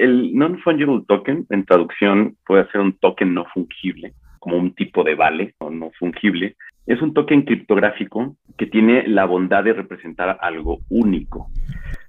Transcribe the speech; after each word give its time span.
El 0.00 0.34
non-fungible 0.34 1.02
token, 1.06 1.46
en 1.50 1.66
traducción, 1.66 2.34
puede 2.46 2.66
ser 2.70 2.80
un 2.80 2.94
token 2.94 3.34
no 3.34 3.44
fungible, 3.52 4.14
como 4.38 4.56
un 4.56 4.74
tipo 4.74 5.04
de 5.04 5.14
vale 5.14 5.54
o 5.58 5.68
no 5.68 5.90
fungible. 5.98 6.56
Es 6.86 7.02
un 7.02 7.12
token 7.12 7.42
criptográfico 7.42 8.34
que 8.56 8.64
tiene 8.64 9.06
la 9.06 9.26
bondad 9.26 9.62
de 9.62 9.74
representar 9.74 10.38
algo 10.40 10.78
único. 10.88 11.48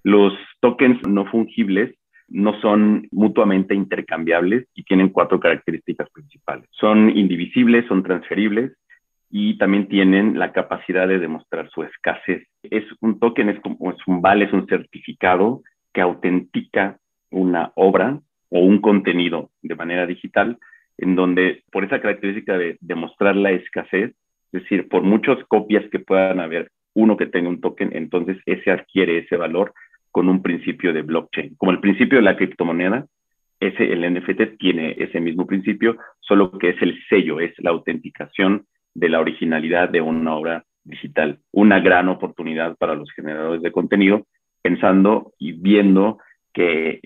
Los 0.03 0.31
tokens 0.61 1.05
no 1.05 1.25
fungibles 1.25 1.93
no 2.29 2.57
son 2.61 3.09
mutuamente 3.11 3.75
intercambiables 3.75 4.69
y 4.73 4.83
tienen 4.83 5.09
cuatro 5.09 5.41
características 5.41 6.09
principales. 6.11 6.69
Son 6.71 7.09
indivisibles, 7.09 7.85
son 7.87 8.03
transferibles 8.03 8.71
y 9.29 9.57
también 9.57 9.89
tienen 9.89 10.39
la 10.39 10.53
capacidad 10.53 11.09
de 11.09 11.19
demostrar 11.19 11.69
su 11.71 11.83
escasez. 11.83 12.47
Es 12.63 12.85
un 13.01 13.19
token, 13.19 13.49
es 13.49 13.59
como 13.59 13.91
es 13.91 13.97
un 14.07 14.21
vale, 14.21 14.45
es 14.45 14.53
un 14.53 14.65
certificado 14.67 15.61
que 15.93 15.99
autentica 15.99 17.00
una 17.31 17.71
obra 17.75 18.19
o 18.49 18.59
un 18.59 18.79
contenido 18.79 19.49
de 19.61 19.75
manera 19.75 20.05
digital, 20.05 20.57
en 20.97 21.15
donde 21.15 21.63
por 21.71 21.83
esa 21.83 22.01
característica 22.01 22.57
de 22.57 22.77
demostrar 22.81 23.35
la 23.35 23.51
escasez, 23.51 24.11
es 24.51 24.63
decir, 24.63 24.87
por 24.89 25.03
muchas 25.03 25.43
copias 25.45 25.89
que 25.89 25.99
puedan 25.99 26.39
haber, 26.39 26.69
uno 26.93 27.15
que 27.17 27.25
tenga 27.25 27.49
un 27.49 27.61
token, 27.61 27.91
entonces 27.93 28.37
ese 28.45 28.71
adquiere 28.71 29.19
ese 29.19 29.37
valor 29.37 29.73
con 30.11 30.27
un 30.27 30.41
principio 30.41 30.93
de 30.93 31.01
blockchain. 31.01 31.55
Como 31.55 31.71
el 31.71 31.79
principio 31.79 32.17
de 32.17 32.23
la 32.23 32.35
criptomoneda, 32.35 33.07
ese, 33.61 33.91
el 33.91 34.13
NFT 34.13 34.57
tiene 34.59 34.95
ese 34.99 35.21
mismo 35.21 35.47
principio, 35.47 35.97
solo 36.19 36.51
que 36.57 36.69
es 36.69 36.81
el 36.81 36.99
sello, 37.07 37.39
es 37.39 37.53
la 37.59 37.69
autenticación 37.69 38.65
de 38.93 39.09
la 39.09 39.21
originalidad 39.21 39.89
de 39.89 40.01
una 40.01 40.35
obra 40.35 40.65
digital. 40.83 41.39
Una 41.51 41.79
gran 41.79 42.09
oportunidad 42.09 42.75
para 42.77 42.95
los 42.95 43.09
generadores 43.11 43.61
de 43.61 43.71
contenido, 43.71 44.27
pensando 44.61 45.33
y 45.37 45.53
viendo 45.53 46.17
que 46.53 46.99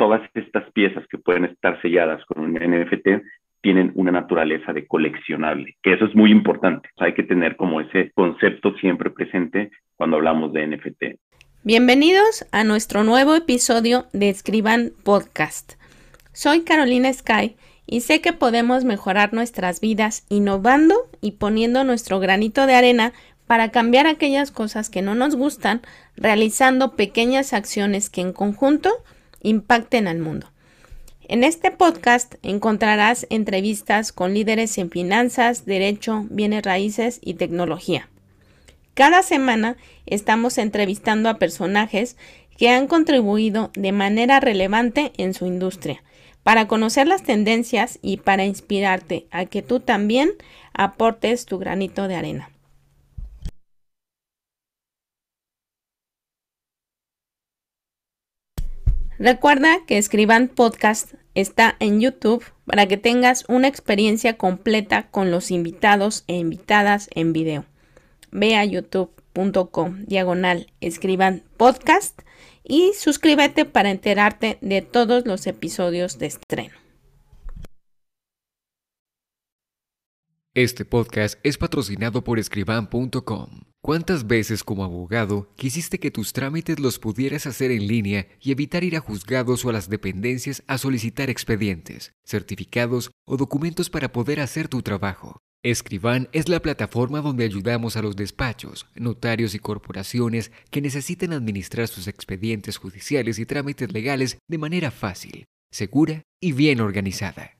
todas 0.00 0.22
estas 0.32 0.64
piezas 0.72 1.04
que 1.10 1.18
pueden 1.18 1.44
estar 1.44 1.78
selladas 1.82 2.24
con 2.24 2.42
un 2.42 2.54
NFT 2.54 3.22
tienen 3.60 3.92
una 3.94 4.10
naturaleza 4.10 4.72
de 4.72 4.86
coleccionable, 4.86 5.76
que 5.82 5.92
eso 5.92 6.06
es 6.06 6.14
muy 6.14 6.30
importante. 6.30 6.88
hay 6.96 7.12
que 7.12 7.22
tener 7.22 7.54
como 7.56 7.82
ese 7.82 8.10
concepto 8.14 8.74
siempre 8.78 9.10
presente 9.10 9.70
cuando 9.96 10.16
hablamos 10.16 10.54
de 10.54 10.66
NFT. 10.66 11.20
Bienvenidos 11.64 12.46
a 12.50 12.64
nuestro 12.64 13.04
nuevo 13.04 13.34
episodio 13.34 14.06
de 14.14 14.30
Escriban 14.30 14.92
Podcast. 15.04 15.74
Soy 16.32 16.62
Carolina 16.62 17.12
Sky 17.12 17.56
y 17.86 18.00
sé 18.00 18.22
que 18.22 18.32
podemos 18.32 18.84
mejorar 18.84 19.34
nuestras 19.34 19.82
vidas 19.82 20.24
innovando 20.30 20.94
y 21.20 21.32
poniendo 21.32 21.84
nuestro 21.84 22.20
granito 22.20 22.66
de 22.66 22.74
arena 22.74 23.12
para 23.46 23.70
cambiar 23.70 24.06
aquellas 24.06 24.50
cosas 24.50 24.88
que 24.88 25.02
no 25.02 25.14
nos 25.14 25.36
gustan, 25.36 25.82
realizando 26.16 26.96
pequeñas 26.96 27.52
acciones 27.52 28.08
que 28.08 28.22
en 28.22 28.32
conjunto 28.32 28.90
impacten 29.40 30.06
al 30.08 30.18
mundo. 30.18 30.46
En 31.22 31.44
este 31.44 31.70
podcast 31.70 32.34
encontrarás 32.42 33.26
entrevistas 33.30 34.12
con 34.12 34.34
líderes 34.34 34.76
en 34.78 34.90
finanzas, 34.90 35.64
derecho, 35.64 36.26
bienes 36.28 36.64
raíces 36.64 37.20
y 37.22 37.34
tecnología. 37.34 38.08
Cada 38.94 39.22
semana 39.22 39.76
estamos 40.06 40.58
entrevistando 40.58 41.28
a 41.28 41.38
personajes 41.38 42.16
que 42.56 42.68
han 42.68 42.88
contribuido 42.88 43.70
de 43.74 43.92
manera 43.92 44.40
relevante 44.40 45.12
en 45.16 45.32
su 45.32 45.46
industria, 45.46 46.02
para 46.42 46.68
conocer 46.68 47.06
las 47.06 47.22
tendencias 47.22 47.98
y 48.02 48.18
para 48.18 48.44
inspirarte 48.44 49.26
a 49.30 49.46
que 49.46 49.62
tú 49.62 49.80
también 49.80 50.32
aportes 50.72 51.46
tu 51.46 51.58
granito 51.58 52.08
de 52.08 52.16
arena. 52.16 52.50
Recuerda 59.20 59.78
que 59.86 59.98
Escriban 59.98 60.48
Podcast 60.48 61.14
está 61.36 61.76
en 61.78 62.00
YouTube 62.00 62.44
para 62.66 62.86
que 62.86 62.96
tengas 62.96 63.44
una 63.48 63.68
experiencia 63.68 64.36
completa 64.36 65.06
con 65.12 65.30
los 65.30 65.52
invitados 65.52 66.24
e 66.26 66.36
invitadas 66.36 67.08
en 67.14 67.32
video 67.32 67.64
ve 68.30 68.56
a 68.56 68.64
youtube.com 68.64 70.04
diagonal 70.06 70.72
escriban 70.80 71.42
podcast 71.56 72.20
y 72.64 72.92
suscríbete 72.94 73.64
para 73.64 73.90
enterarte 73.90 74.58
de 74.60 74.82
todos 74.82 75.26
los 75.26 75.46
episodios 75.46 76.18
de 76.18 76.26
estreno. 76.26 76.79
Este 80.54 80.84
podcast 80.84 81.38
es 81.44 81.58
patrocinado 81.58 82.24
por 82.24 82.40
escriban.com. 82.40 83.60
¿Cuántas 83.80 84.26
veces 84.26 84.64
como 84.64 84.82
abogado 84.82 85.54
quisiste 85.54 86.00
que 86.00 86.10
tus 86.10 86.32
trámites 86.32 86.80
los 86.80 86.98
pudieras 86.98 87.46
hacer 87.46 87.70
en 87.70 87.86
línea 87.86 88.26
y 88.40 88.50
evitar 88.50 88.82
ir 88.82 88.96
a 88.96 89.00
juzgados 89.00 89.64
o 89.64 89.70
a 89.70 89.72
las 89.72 89.88
dependencias 89.88 90.64
a 90.66 90.76
solicitar 90.76 91.30
expedientes, 91.30 92.14
certificados 92.24 93.12
o 93.28 93.36
documentos 93.36 93.90
para 93.90 94.10
poder 94.10 94.40
hacer 94.40 94.66
tu 94.66 94.82
trabajo? 94.82 95.38
Escriban 95.62 96.28
es 96.32 96.48
la 96.48 96.58
plataforma 96.58 97.20
donde 97.20 97.44
ayudamos 97.44 97.96
a 97.96 98.02
los 98.02 98.16
despachos, 98.16 98.86
notarios 98.96 99.54
y 99.54 99.60
corporaciones 99.60 100.50
que 100.72 100.80
necesiten 100.80 101.32
administrar 101.32 101.86
sus 101.86 102.08
expedientes 102.08 102.76
judiciales 102.76 103.38
y 103.38 103.46
trámites 103.46 103.92
legales 103.92 104.38
de 104.48 104.58
manera 104.58 104.90
fácil, 104.90 105.44
segura 105.70 106.22
y 106.40 106.50
bien 106.50 106.80
organizada. 106.80 107.59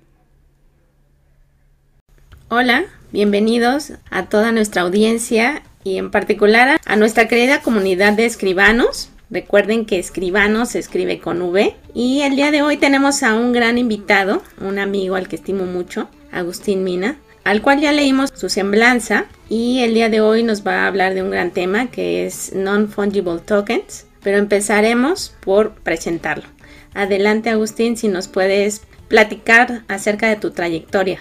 Hola, 2.49 2.85
bienvenidos 3.11 3.93
a 4.09 4.29
toda 4.29 4.51
nuestra 4.51 4.81
audiencia 4.81 5.61
y 5.83 5.97
en 5.97 6.11
particular 6.11 6.79
a 6.85 6.95
nuestra 6.95 7.27
querida 7.27 7.61
comunidad 7.61 8.13
de 8.13 8.25
escribanos. 8.25 9.09
Recuerden 9.29 9.85
que 9.85 9.97
escribanos 9.97 10.69
se 10.69 10.79
escribe 10.79 11.19
con 11.19 11.41
V. 11.41 11.73
Y 11.93 12.21
el 12.21 12.35
día 12.35 12.51
de 12.51 12.61
hoy 12.61 12.77
tenemos 12.77 13.23
a 13.23 13.33
un 13.33 13.53
gran 13.53 13.77
invitado, 13.77 14.41
un 14.59 14.77
amigo 14.77 15.15
al 15.15 15.27
que 15.27 15.37
estimo 15.37 15.65
mucho, 15.65 16.09
Agustín 16.31 16.83
Mina, 16.83 17.15
al 17.43 17.61
cual 17.61 17.79
ya 17.79 17.91
leímos 17.91 18.31
su 18.33 18.49
semblanza 18.49 19.25
y 19.49 19.79
el 19.79 19.93
día 19.93 20.09
de 20.09 20.21
hoy 20.21 20.43
nos 20.43 20.65
va 20.65 20.83
a 20.83 20.87
hablar 20.87 21.13
de 21.13 21.23
un 21.23 21.31
gran 21.31 21.51
tema 21.51 21.89
que 21.89 22.25
es 22.25 22.53
Non-Fungible 22.53 23.39
Tokens, 23.39 24.05
pero 24.21 24.37
empezaremos 24.37 25.35
por 25.43 25.71
presentarlo. 25.71 26.45
Adelante 26.93 27.49
Agustín, 27.49 27.95
si 27.95 28.09
nos 28.09 28.27
puedes 28.27 28.85
platicar 29.07 29.83
acerca 29.87 30.27
de 30.27 30.35
tu 30.35 30.51
trayectoria. 30.51 31.19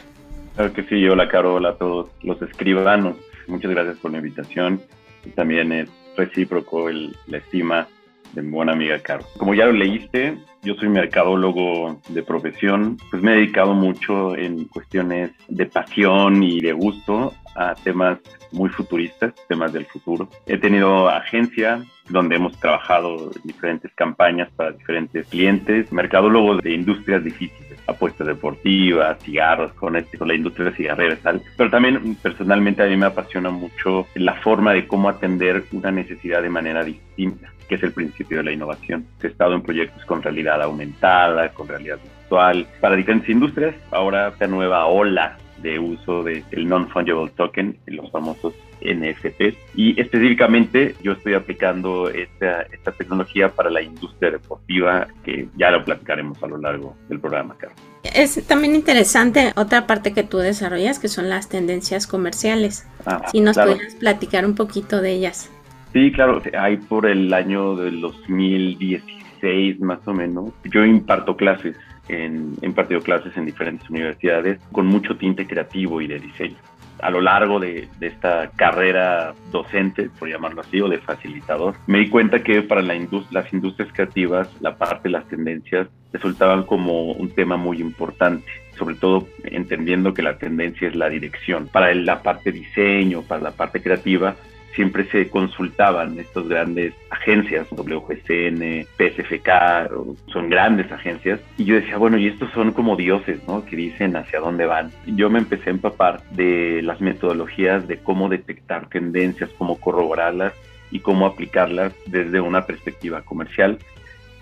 Claro 0.56 0.72
que 0.72 0.82
sí, 0.84 1.08
hola 1.08 1.28
Carol, 1.28 1.64
a 1.64 1.76
todos 1.76 2.10
los 2.22 2.40
escribanos. 2.42 3.16
Muchas 3.50 3.70
gracias 3.70 3.98
por 3.98 4.12
la 4.12 4.18
invitación. 4.18 4.80
Y 5.24 5.30
también 5.30 5.72
es 5.72 5.90
recíproco 6.16 6.88
el, 6.88 7.16
la 7.26 7.38
estima 7.38 7.88
de 8.32 8.42
mi 8.42 8.50
buena 8.50 8.72
amiga 8.72 8.98
Caro. 9.00 9.24
Como 9.36 9.54
ya 9.54 9.66
lo 9.66 9.72
leíste, 9.72 10.38
yo 10.62 10.74
soy 10.74 10.88
mercadólogo 10.88 12.00
de 12.08 12.22
profesión, 12.22 12.96
pues 13.10 13.22
me 13.22 13.32
he 13.32 13.36
dedicado 13.36 13.74
mucho 13.74 14.36
en 14.36 14.66
cuestiones 14.66 15.32
de 15.48 15.66
pasión 15.66 16.42
y 16.42 16.60
de 16.60 16.72
gusto 16.72 17.34
a 17.56 17.74
temas 17.74 18.18
muy 18.52 18.68
futuristas, 18.70 19.34
temas 19.48 19.72
del 19.72 19.86
futuro. 19.86 20.28
He 20.46 20.58
tenido 20.58 21.08
agencia 21.08 21.82
donde 22.08 22.36
hemos 22.36 22.58
trabajado 22.58 23.30
diferentes 23.44 23.92
campañas 23.94 24.50
para 24.56 24.72
diferentes 24.72 25.26
clientes, 25.28 25.92
mercadólogos 25.92 26.62
de 26.62 26.72
industrias 26.72 27.24
difíciles, 27.24 27.69
apuestas 27.90 28.26
deportivas, 28.26 29.22
cigarros, 29.22 29.72
con, 29.74 29.96
este, 29.96 30.18
la 30.24 30.34
industria 30.34 30.72
cigarrera 30.72 31.14
y 31.14 31.18
tal. 31.18 31.42
Pero 31.56 31.70
también 31.70 32.16
personalmente 32.16 32.82
a 32.82 32.86
mí 32.86 32.96
me 32.96 33.06
apasiona 33.06 33.50
mucho 33.50 34.06
la 34.14 34.34
forma 34.34 34.72
de 34.72 34.86
cómo 34.86 35.08
atender 35.08 35.64
una 35.72 35.90
necesidad 35.90 36.42
de 36.42 36.50
manera 36.50 36.84
distinta, 36.84 37.52
que 37.68 37.74
es 37.76 37.82
el 37.82 37.92
principio 37.92 38.38
de 38.38 38.44
la 38.44 38.52
innovación. 38.52 39.06
He 39.22 39.26
estado 39.26 39.54
en 39.54 39.62
proyectos 39.62 40.04
con 40.04 40.22
realidad 40.22 40.62
aumentada, 40.62 41.50
con 41.50 41.68
realidad 41.68 41.98
virtual, 42.02 42.66
para 42.80 42.96
diferentes 42.96 43.28
industrias. 43.28 43.74
Ahora 43.90 44.28
esta 44.28 44.46
nueva 44.46 44.86
ola 44.86 45.36
de 45.58 45.78
uso 45.78 46.22
del 46.22 46.68
non-fungible 46.68 47.30
token, 47.36 47.76
los 47.86 48.10
famosos 48.10 48.54
NFTs. 48.80 49.56
Y 49.74 50.00
específicamente 50.00 50.94
yo 51.02 51.12
estoy 51.12 51.34
aplicando 51.34 52.08
esta, 52.08 52.62
esta 52.62 52.92
tecnología 52.92 53.48
para 53.48 53.70
la 53.70 53.82
industria 53.82 54.30
deportiva, 54.30 55.08
que 55.24 55.48
ya 55.56 55.70
lo 55.70 55.84
platicaremos 55.84 56.42
a 56.42 56.46
lo 56.46 56.58
largo 56.58 56.96
del 57.08 57.20
programa, 57.20 57.56
Carlos. 57.58 57.78
Es 58.02 58.46
también 58.46 58.74
interesante 58.74 59.52
otra 59.56 59.86
parte 59.86 60.12
que 60.12 60.22
tú 60.22 60.38
desarrollas, 60.38 60.98
que 60.98 61.08
son 61.08 61.28
las 61.28 61.48
tendencias 61.48 62.06
comerciales. 62.06 62.86
Ah, 63.04 63.22
si 63.30 63.40
nos 63.40 63.56
puedes 63.56 63.94
platicar 63.96 64.46
un 64.46 64.54
poquito 64.54 65.02
de 65.02 65.12
ellas. 65.12 65.50
Sí, 65.92 66.12
claro, 66.12 66.40
hay 66.58 66.76
por 66.76 67.06
el 67.06 67.32
año 67.34 67.76
del 67.76 68.00
2016 68.00 69.80
más 69.80 69.98
o 70.06 70.14
menos. 70.14 70.50
Yo 70.64 70.84
imparto 70.84 71.36
clases 71.36 71.76
en, 72.08 72.54
impartido 72.62 73.00
clases 73.00 73.36
en 73.36 73.46
diferentes 73.46 73.88
universidades 73.90 74.60
con 74.72 74.86
mucho 74.86 75.16
tinte 75.16 75.46
creativo 75.46 76.00
y 76.00 76.06
de 76.06 76.18
diseño. 76.18 76.56
A 77.02 77.10
lo 77.10 77.20
largo 77.20 77.58
de, 77.58 77.88
esta 78.00 78.50
carrera 78.56 79.34
docente, 79.50 80.10
por 80.18 80.28
llamarlo 80.28 80.60
así, 80.60 80.80
o 80.80 80.88
de 80.88 80.98
facilitador, 80.98 81.74
me 81.86 81.98
di 81.98 82.08
cuenta 82.08 82.42
que 82.42 82.62
para 82.62 82.82
la 82.82 82.94
las 83.30 83.52
industrias 83.52 83.92
creativas 83.92 84.48
la 84.60 84.76
parte 84.76 85.04
de 85.04 85.10
las 85.10 85.26
tendencias 85.28 85.88
resultaban 86.12 86.64
como 86.64 87.12
un 87.12 87.30
tema 87.30 87.56
muy 87.56 87.80
importante 87.80 88.44
sobre 88.80 88.94
todo 88.94 89.28
entendiendo 89.44 90.14
que 90.14 90.22
la 90.22 90.38
tendencia 90.38 90.88
es 90.88 90.96
la 90.96 91.10
dirección. 91.10 91.68
Para 91.68 91.94
la 91.94 92.22
parte 92.22 92.50
diseño, 92.50 93.20
para 93.20 93.42
la 93.42 93.50
parte 93.50 93.82
creativa, 93.82 94.36
siempre 94.74 95.04
se 95.10 95.28
consultaban 95.28 96.18
estas 96.18 96.48
grandes 96.48 96.94
agencias, 97.10 97.66
WGCN, 97.70 98.86
PSFK, 98.96 99.90
son 100.32 100.48
grandes 100.48 100.90
agencias, 100.92 101.40
y 101.56 101.64
yo 101.64 101.74
decía, 101.74 101.96
bueno, 101.96 102.18
y 102.18 102.28
estos 102.28 102.50
son 102.52 102.72
como 102.72 102.96
dioses, 102.96 103.40
¿no? 103.46 103.64
Que 103.64 103.76
dicen 103.76 104.16
hacia 104.16 104.40
dónde 104.40 104.66
van. 104.66 104.90
Yo 105.06 105.30
me 105.30 105.38
empecé 105.38 105.70
a 105.70 105.72
empapar 105.72 106.22
de 106.30 106.82
las 106.82 107.00
metodologías 107.00 107.86
de 107.88 107.98
cómo 107.98 108.28
detectar 108.28 108.88
tendencias, 108.88 109.50
cómo 109.58 109.80
corroborarlas 109.80 110.52
y 110.90 111.00
cómo 111.00 111.26
aplicarlas 111.26 111.92
desde 112.06 112.40
una 112.40 112.66
perspectiva 112.66 113.22
comercial. 113.22 113.78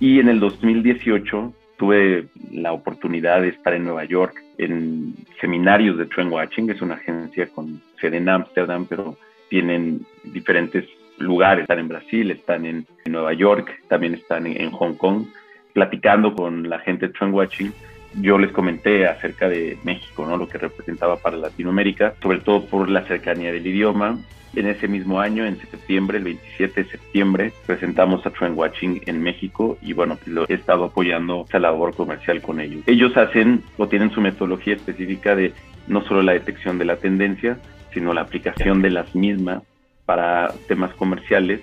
Y 0.01 0.21
en 0.21 0.29
el 0.29 0.41
2018 0.41 1.53
tuve 1.77 2.27
la 2.53 2.73
oportunidad 2.73 3.41
de 3.41 3.49
estar 3.49 3.73
en 3.73 3.85
Nueva 3.85 4.05
York 4.05 4.43
en 4.59 5.15
seminarios 5.41 5.97
de 5.97 6.07
Trend 6.07 6.33
Watching, 6.33 6.71
es 6.71 6.83
una 6.83 6.95
agencia 6.95 7.47
con 7.49 7.81
sede 8.01 8.17
en 8.17 8.29
Ámsterdam, 8.29 8.87
pero 8.87 9.17
tienen 9.49 10.07
diferentes 10.25 10.85
lugares, 11.19 11.63
están 11.63 11.81
en 11.81 11.89
Brasil, 11.89 12.31
están 12.31 12.67
en, 12.67 12.87
Nueva 13.07 13.33
York, 13.33 13.83
también 13.89 14.15
están 14.15 14.47
en, 14.47 14.71
Hong 14.71 14.95
Kong, 14.95 15.27
platicando 15.73 16.35
con 16.35 16.69
la 16.69 16.79
gente 16.81 17.07
de 17.07 17.13
Trend 17.15 17.35
Watching. 17.35 17.73
Yo 18.21 18.39
les 18.39 18.53
comenté 18.53 19.07
acerca 19.07 19.49
de 19.49 19.79
México, 19.83 20.27
¿no? 20.27 20.37
lo 20.37 20.49
que 20.49 20.59
representaba 20.59 21.17
para 21.17 21.37
Latinoamérica, 21.37 22.15
sobre 22.23 22.41
todo 22.41 22.67
por 22.67 22.89
la 22.91 23.03
cercanía 23.05 23.53
del 23.53 23.67
idioma. 23.67 24.19
En 24.55 24.67
ese 24.67 24.89
mismo 24.89 25.21
año, 25.21 25.45
en 25.45 25.59
septiembre, 25.59 26.19
el 26.19 26.25
27 26.25 26.85
de 26.85 26.91
septiembre, 26.91 27.53
presentamos 27.67 28.25
a 28.27 28.31
Trend 28.31 28.57
Watching 28.57 29.03
en 29.07 29.23
México 29.23 29.79
y 29.83 29.93
bueno, 29.93 30.19
lo 30.27 30.47
he 30.49 30.55
estado 30.55 30.85
apoyando 30.85 31.45
esa 31.47 31.59
labor 31.59 31.95
comercial 31.95 32.41
con 32.41 32.61
ellos. 32.61 32.83
Ellos 32.87 33.17
hacen 33.17 33.63
o 33.77 33.89
tienen 33.89 34.11
su 34.11 34.21
metodología 34.21 34.75
específica 34.75 35.37
de 35.37 35.53
no 35.87 36.03
solo 36.05 36.23
la 36.23 36.33
detección 36.33 36.79
de 36.79 36.87
la 36.87 36.97
tendencia, 36.97 37.59
sino 37.99 38.15
la 38.15 38.21
aplicación 38.21 38.81
de 38.81 38.91
las 38.91 39.13
mismas 39.17 39.65
para 40.07 40.53
temas 40.69 40.95
comerciales 40.95 41.61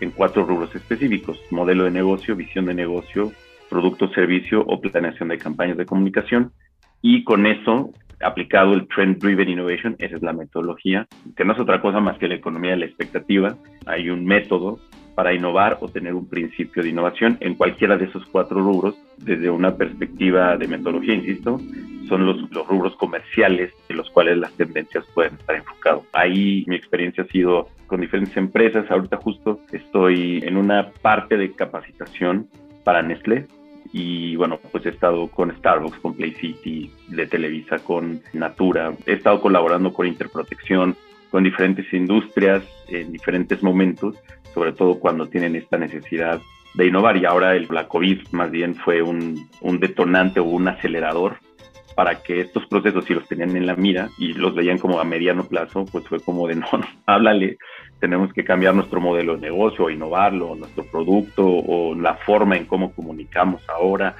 en 0.00 0.10
cuatro 0.10 0.44
rubros 0.44 0.74
específicos, 0.74 1.40
modelo 1.52 1.84
de 1.84 1.92
negocio, 1.92 2.34
visión 2.34 2.66
de 2.66 2.74
negocio, 2.74 3.30
producto, 3.70 4.08
servicio 4.08 4.64
o 4.66 4.80
planeación 4.80 5.28
de 5.28 5.38
campañas 5.38 5.76
de 5.76 5.86
comunicación. 5.86 6.50
Y 7.02 7.22
con 7.22 7.46
eso, 7.46 7.92
aplicado 8.20 8.72
el 8.72 8.88
Trend 8.88 9.18
Driven 9.18 9.48
Innovation, 9.48 9.94
esa 10.00 10.16
es 10.16 10.22
la 10.22 10.32
metodología, 10.32 11.06
que 11.36 11.44
no 11.44 11.52
es 11.52 11.60
otra 11.60 11.80
cosa 11.80 12.00
más 12.00 12.18
que 12.18 12.26
la 12.26 12.34
economía 12.34 12.72
de 12.72 12.78
la 12.78 12.86
expectativa. 12.86 13.56
Hay 13.86 14.10
un 14.10 14.24
método 14.24 14.80
para 15.16 15.32
innovar 15.32 15.78
o 15.80 15.88
tener 15.88 16.14
un 16.14 16.28
principio 16.28 16.82
de 16.82 16.90
innovación 16.90 17.38
en 17.40 17.54
cualquiera 17.54 17.96
de 17.96 18.04
esos 18.04 18.24
cuatro 18.26 18.60
rubros 18.60 18.94
desde 19.16 19.48
una 19.48 19.74
perspectiva 19.74 20.58
de 20.58 20.68
metodología, 20.68 21.14
insisto, 21.14 21.58
son 22.06 22.26
los, 22.26 22.50
los 22.52 22.68
rubros 22.68 22.94
comerciales 22.96 23.72
en 23.88 23.96
los 23.96 24.10
cuales 24.10 24.36
las 24.36 24.52
tendencias 24.52 25.04
pueden 25.14 25.34
estar 25.34 25.56
enfocadas. 25.56 26.02
Ahí 26.12 26.64
mi 26.68 26.76
experiencia 26.76 27.24
ha 27.24 27.28
sido 27.28 27.70
con 27.86 28.02
diferentes 28.02 28.36
empresas. 28.36 28.88
Ahorita 28.90 29.16
justo 29.16 29.60
estoy 29.72 30.42
en 30.44 30.58
una 30.58 30.90
parte 31.00 31.38
de 31.38 31.50
capacitación 31.50 32.48
para 32.84 33.02
Nestlé 33.02 33.46
y 33.94 34.36
bueno, 34.36 34.60
pues 34.70 34.84
he 34.84 34.90
estado 34.90 35.28
con 35.28 35.50
Starbucks, 35.56 35.98
con 36.00 36.14
Play 36.14 36.34
City, 36.34 36.90
de 37.08 37.26
Televisa, 37.26 37.78
con 37.78 38.20
Natura. 38.34 38.92
He 39.06 39.14
estado 39.14 39.40
colaborando 39.40 39.94
con 39.94 40.06
Interprotección, 40.06 40.94
con 41.30 41.42
diferentes 41.42 41.90
industrias 41.94 42.62
en 42.88 43.12
diferentes 43.12 43.62
momentos, 43.62 44.16
sobre 44.54 44.72
todo 44.72 44.98
cuando 44.98 45.26
tienen 45.28 45.56
esta 45.56 45.78
necesidad 45.78 46.40
de 46.74 46.86
innovar. 46.86 47.16
Y 47.16 47.24
ahora 47.24 47.54
el, 47.54 47.66
la 47.70 47.88
COVID 47.88 48.28
más 48.32 48.50
bien 48.50 48.74
fue 48.74 49.02
un, 49.02 49.48
detonante 49.80 50.40
o 50.40 50.44
un 50.44 50.68
acelerador 50.68 51.38
para 51.94 52.22
que 52.22 52.40
estos 52.40 52.66
procesos, 52.66 53.06
si 53.06 53.14
los 53.14 53.26
tenían 53.26 53.56
en 53.56 53.66
la 53.66 53.74
mira 53.74 54.10
y 54.18 54.34
los 54.34 54.54
veían 54.54 54.78
como 54.78 55.00
a 55.00 55.04
mediano 55.04 55.44
plazo, 55.44 55.86
pues 55.86 56.06
fue 56.06 56.20
como 56.20 56.46
de 56.46 56.54
no, 56.56 56.66
no, 56.72 56.86
háblale, 57.06 57.56
tenemos 58.00 58.32
que 58.34 58.44
cambiar 58.44 58.74
nuestro 58.74 59.00
modelo 59.00 59.36
de 59.36 59.40
negocio, 59.40 59.88
innovarlo, 59.88 60.54
nuestro 60.54 60.84
producto 60.84 61.46
o 61.46 61.94
la 61.94 62.14
forma 62.14 62.56
en 62.56 62.66
cómo 62.66 62.92
comunicamos 62.92 63.66
ahora, 63.68 64.14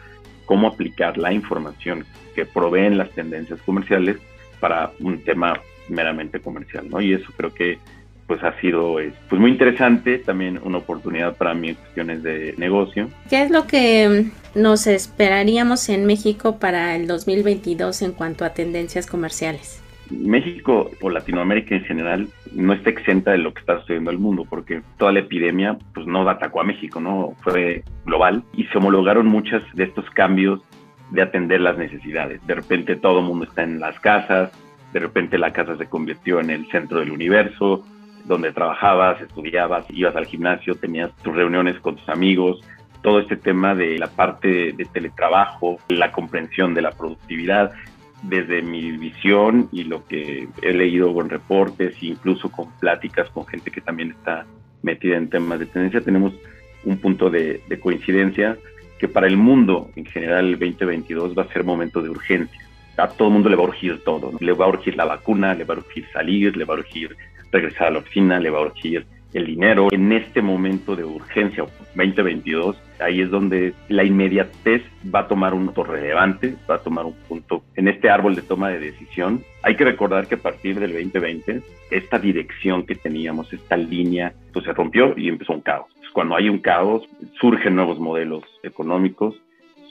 cómo 0.46 0.68
aplicar 0.68 1.18
la 1.18 1.32
información 1.32 2.06
que 2.34 2.46
proveen 2.46 2.96
las 2.96 3.10
tendencias 3.10 3.60
comerciales 3.62 4.16
para 4.58 4.92
un 5.00 5.22
tema 5.22 5.60
meramente 5.88 6.40
comercial, 6.40 6.88
¿no? 6.88 7.00
Y 7.00 7.12
eso 7.12 7.30
creo 7.36 7.52
que 7.52 7.78
pues 8.26 8.42
ha 8.42 8.58
sido 8.60 8.96
pues 9.28 9.40
muy 9.40 9.50
interesante, 9.50 10.18
también 10.18 10.60
una 10.62 10.78
oportunidad 10.78 11.36
para 11.36 11.54
mí 11.54 11.70
en 11.70 11.74
cuestiones 11.76 12.22
de 12.22 12.54
negocio. 12.56 13.08
¿Qué 13.30 13.42
es 13.42 13.50
lo 13.50 13.66
que 13.66 14.26
nos 14.54 14.86
esperaríamos 14.86 15.88
en 15.88 16.06
México 16.06 16.58
para 16.58 16.96
el 16.96 17.06
2022 17.06 18.02
en 18.02 18.12
cuanto 18.12 18.44
a 18.44 18.50
tendencias 18.50 19.06
comerciales? 19.06 19.82
México 20.10 20.90
o 21.00 21.10
Latinoamérica 21.10 21.74
en 21.74 21.84
general 21.84 22.28
no 22.52 22.72
está 22.72 22.90
exenta 22.90 23.32
de 23.32 23.38
lo 23.38 23.52
que 23.52 23.60
está 23.60 23.80
sucediendo 23.80 24.10
en 24.10 24.16
el 24.16 24.22
mundo, 24.22 24.46
porque 24.48 24.82
toda 24.98 25.12
la 25.12 25.20
epidemia 25.20 25.78
pues 25.94 26.06
no 26.06 26.28
atacó 26.28 26.60
a 26.60 26.64
México, 26.64 27.00
no 27.00 27.34
fue 27.42 27.82
global 28.04 28.44
y 28.54 28.64
se 28.64 28.78
homologaron 28.78 29.26
muchos 29.26 29.62
de 29.74 29.84
estos 29.84 30.08
cambios 30.10 30.60
de 31.10 31.22
atender 31.22 31.60
las 31.60 31.76
necesidades. 31.76 32.44
De 32.46 32.54
repente 32.54 32.96
todo 32.96 33.20
el 33.20 33.26
mundo 33.26 33.46
está 33.46 33.62
en 33.62 33.80
las 33.80 33.98
casas, 34.00 34.52
de 34.92 35.00
repente 35.00 35.38
la 35.38 35.52
casa 35.52 35.76
se 35.76 35.86
convirtió 35.86 36.40
en 36.40 36.50
el 36.50 36.66
centro 36.68 37.00
del 37.00 37.10
universo, 37.10 37.84
donde 38.26 38.52
trabajabas, 38.52 39.20
estudiabas, 39.20 39.86
ibas 39.90 40.16
al 40.16 40.26
gimnasio, 40.26 40.74
tenías 40.74 41.14
tus 41.22 41.34
reuniones 41.34 41.78
con 41.80 41.96
tus 41.96 42.08
amigos, 42.08 42.60
todo 43.02 43.20
este 43.20 43.36
tema 43.36 43.74
de 43.74 43.98
la 43.98 44.08
parte 44.08 44.72
de 44.72 44.84
teletrabajo, 44.92 45.78
la 45.88 46.10
comprensión 46.10 46.74
de 46.74 46.82
la 46.82 46.90
productividad, 46.90 47.72
desde 48.22 48.62
mi 48.62 48.92
visión 48.92 49.68
y 49.70 49.84
lo 49.84 50.04
que 50.06 50.48
he 50.62 50.72
leído 50.72 51.14
con 51.14 51.28
reportes, 51.28 51.94
incluso 52.02 52.50
con 52.50 52.70
pláticas 52.80 53.28
con 53.30 53.46
gente 53.46 53.70
que 53.70 53.80
también 53.80 54.10
está 54.10 54.44
metida 54.82 55.16
en 55.16 55.30
temas 55.30 55.58
de 55.60 55.66
tendencia, 55.66 56.00
tenemos 56.00 56.32
un 56.84 56.98
punto 56.98 57.30
de, 57.30 57.60
coincidencia 57.80 58.56
que 58.98 59.08
para 59.08 59.26
el 59.26 59.36
mundo 59.36 59.90
en 59.94 60.06
general 60.06 60.46
el 60.46 60.58
2022 60.58 61.36
va 61.36 61.42
a 61.42 61.52
ser 61.52 61.64
momento 61.64 62.00
de 62.00 62.08
urgencia. 62.08 62.60
a 62.96 63.08
todo 63.08 63.28
el 63.28 63.34
mundo 63.34 63.50
le 63.50 63.56
va 63.56 63.62
a 63.62 63.66
urgir 63.66 64.02
todo. 64.04 64.32
Le 64.40 64.52
va 64.52 64.64
a 64.64 64.68
urgir 64.68 64.96
la 64.96 65.04
vacuna, 65.04 65.54
le 65.54 65.64
va 65.64 65.74
a 65.74 65.78
urgir 65.78 66.06
salir, 66.12 66.56
le 66.56 66.64
va 66.64 66.74
a 66.74 66.78
urgir 66.78 67.14
regresar 67.56 67.88
a 67.88 67.90
la 67.90 67.98
oficina, 67.98 68.38
le 68.38 68.50
va 68.50 68.58
a 68.58 68.62
urgir 68.62 69.06
el 69.32 69.46
dinero. 69.46 69.88
En 69.90 70.12
este 70.12 70.40
momento 70.40 70.96
de 70.96 71.04
urgencia 71.04 71.64
2022, 71.94 72.76
ahí 73.00 73.20
es 73.20 73.30
donde 73.30 73.74
la 73.88 74.04
inmediatez 74.04 74.82
va 75.14 75.20
a 75.20 75.28
tomar 75.28 75.54
un 75.54 75.66
punto 75.66 75.84
relevante, 75.84 76.54
va 76.68 76.76
a 76.76 76.82
tomar 76.82 77.04
un 77.04 77.14
punto 77.28 77.62
en 77.74 77.88
este 77.88 78.08
árbol 78.08 78.34
de 78.34 78.42
toma 78.42 78.70
de 78.70 78.78
decisión. 78.78 79.42
Hay 79.62 79.76
que 79.76 79.84
recordar 79.84 80.26
que 80.26 80.36
a 80.36 80.38
partir 80.38 80.78
del 80.80 80.92
2020, 80.92 81.62
esta 81.90 82.18
dirección 82.18 82.86
que 82.86 82.94
teníamos, 82.94 83.52
esta 83.52 83.76
línea, 83.76 84.32
pues 84.52 84.64
se 84.64 84.72
rompió 84.72 85.14
y 85.16 85.28
empezó 85.28 85.52
un 85.52 85.60
caos. 85.60 85.88
Cuando 86.12 86.34
hay 86.34 86.48
un 86.48 86.60
caos, 86.60 87.06
surgen 87.38 87.76
nuevos 87.76 87.98
modelos 87.98 88.44
económicos, 88.62 89.34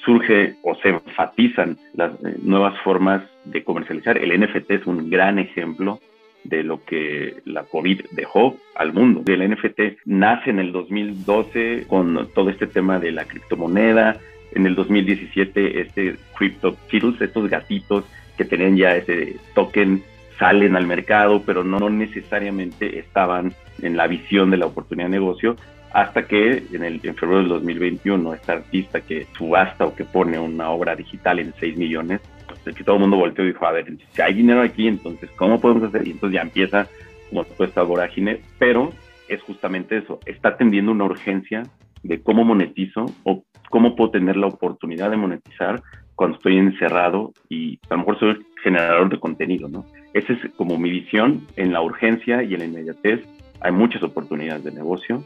surge 0.04 0.56
o 0.64 0.76
se 0.76 0.90
enfatizan 0.90 1.78
las 1.94 2.14
eh, 2.14 2.38
nuevas 2.42 2.80
formas 2.82 3.22
de 3.44 3.64
comercializar. 3.64 4.18
El 4.18 4.40
NFT 4.40 4.72
es 4.72 4.88
un 4.88 5.10
gran 5.10 5.38
ejemplo 5.38 6.00
de 6.46 6.64
lo 6.64 6.84
que 6.84 7.42
la 7.46 7.64
COVID 7.64 8.02
dejó 8.12 8.58
al 8.76 8.94
mundo. 8.94 9.24
El 9.26 9.50
NFT 9.50 10.06
nace 10.06 10.50
en 10.50 10.60
el 10.60 10.72
2012 10.72 11.86
con 11.88 12.30
todo 12.34 12.50
este 12.50 12.68
tema 12.68 13.00
de 13.00 13.12
la 13.12 13.26
criptomoneda. 13.26 14.18
En 14.54 14.66
el 14.66 14.76
2017 14.76 15.82
este 15.82 16.16
Crypto 16.38 16.78
Kittles, 16.88 17.20
estos 17.20 17.50
gatitos 17.50 18.06
que 18.38 18.46
tenían 18.46 18.78
ya 18.78 18.96
ese 18.96 19.38
token 19.54 20.04
salen 20.38 20.76
al 20.76 20.86
mercado, 20.86 21.44
pero 21.46 21.64
no 21.64 21.90
necesariamente 21.90 23.00
estaban 23.00 23.54
en 23.82 23.98
la 23.98 24.08
visión 24.08 24.52
de 24.52 24.58
la 24.58 24.66
oportunidad 24.66 25.08
de 25.08 25.12
negocio 25.12 25.56
hasta 25.94 26.28
que 26.28 26.64
en, 26.74 26.84
el, 26.84 27.00
en 27.04 27.16
febrero 27.16 27.40
del 27.40 27.48
2021 27.48 28.34
esta 28.34 28.54
artista 28.54 29.00
que 29.00 29.28
subasta 29.38 29.86
o 29.86 29.96
que 29.96 30.04
pone 30.04 30.38
una 30.38 30.70
obra 30.70 30.94
digital 30.94 31.40
en 31.40 31.54
6 31.58 31.78
millones, 31.78 32.20
pues, 32.66 32.76
que 32.76 32.84
todo 32.84 32.96
el 32.96 33.02
mundo 33.02 33.18
volteó 33.18 33.46
y 33.46 33.50
dijo, 33.50 33.66
a 33.66 33.72
ver, 33.72 33.86
si 34.12 34.22
hay 34.22 34.34
dinero 34.34 34.62
aquí, 34.62 34.88
entonces, 34.88 35.30
¿cómo 35.38 35.62
podemos 35.62 35.84
hacer? 35.84 36.06
Y 36.08 36.12
entonces 36.12 36.36
ya 36.36 36.42
empieza 36.42 36.88
como 37.30 37.46
toda 37.46 37.68
esta 37.68 37.84
vorágine, 37.84 38.42
pero 38.60 38.92
es 39.30 39.42
justamente 39.42 39.98
eso, 39.98 40.20
está 40.26 40.50
atendiendo 40.50 40.92
una 40.92 41.06
urgencia 41.06 41.64
de 42.04 42.22
cómo 42.22 42.44
monetizo 42.44 43.06
o 43.24 43.44
cómo 43.70 43.96
puedo 43.96 44.12
tener 44.12 44.36
la 44.36 44.48
oportunidad 44.48 45.10
de 45.10 45.18
monetizar 45.18 45.82
cuando 46.16 46.38
estoy 46.38 46.58
encerrado 46.58 47.34
y 47.50 47.80
a 47.90 47.96
lo 47.96 48.00
mejor 48.00 48.20
soy 48.20 48.46
generador 48.62 49.10
de 49.10 49.20
contenido, 49.20 49.68
¿no? 49.68 49.86
Esa 50.14 50.34
es 50.34 50.40
como 50.56 50.78
mi 50.78 50.90
visión 50.90 51.46
en 51.56 51.74
la 51.74 51.82
urgencia 51.82 52.44
y 52.44 52.54
en 52.54 52.60
la 52.60 52.66
inmediatez. 52.66 53.22
Hay 53.62 53.72
muchas 53.72 54.04
oportunidades 54.04 54.64
de 54.64 54.72
negocio 54.72 55.24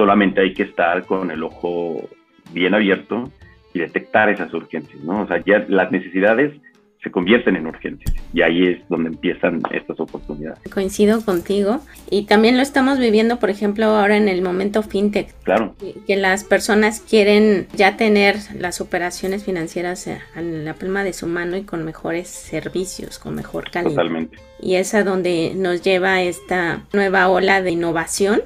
solamente 0.00 0.40
hay 0.40 0.54
que 0.54 0.62
estar 0.62 1.04
con 1.04 1.30
el 1.30 1.42
ojo 1.42 2.08
bien 2.52 2.74
abierto 2.74 3.30
y 3.74 3.80
detectar 3.80 4.30
esas 4.30 4.52
urgencias, 4.54 5.02
¿no? 5.04 5.22
O 5.22 5.26
sea, 5.26 5.42
ya 5.44 5.64
las 5.68 5.92
necesidades 5.92 6.54
se 7.02 7.10
convierten 7.10 7.56
en 7.56 7.66
urgencias 7.66 8.14
y 8.32 8.42
ahí 8.42 8.66
es 8.66 8.88
donde 8.88 9.08
empiezan 9.08 9.60
estas 9.72 9.98
oportunidades. 10.00 10.58
Coincido 10.72 11.24
contigo 11.24 11.80
y 12.10 12.26
también 12.26 12.56
lo 12.56 12.62
estamos 12.62 12.98
viviendo, 12.98 13.38
por 13.38 13.48
ejemplo, 13.48 13.86
ahora 13.86 14.16
en 14.16 14.28
el 14.28 14.42
momento 14.42 14.82
fintech. 14.82 15.32
Claro. 15.42 15.74
Que 16.06 16.16
las 16.16 16.44
personas 16.44 17.00
quieren 17.00 17.68
ya 17.74 17.96
tener 17.96 18.36
las 18.58 18.80
operaciones 18.80 19.44
financieras 19.44 20.08
en 20.36 20.64
la 20.64 20.74
palma 20.74 21.02
de 21.02 21.12
su 21.12 21.26
mano 21.26 21.56
y 21.56 21.62
con 21.62 21.84
mejores 21.84 22.28
servicios, 22.28 23.18
con 23.18 23.34
mejor 23.34 23.70
calidad. 23.70 23.92
Totalmente. 23.92 24.38
Y 24.60 24.74
es 24.74 24.92
a 24.94 25.02
donde 25.02 25.52
nos 25.56 25.82
lleva 25.82 26.20
esta 26.22 26.82
nueva 26.92 27.28
ola 27.28 27.62
de 27.62 27.70
innovación 27.70 28.42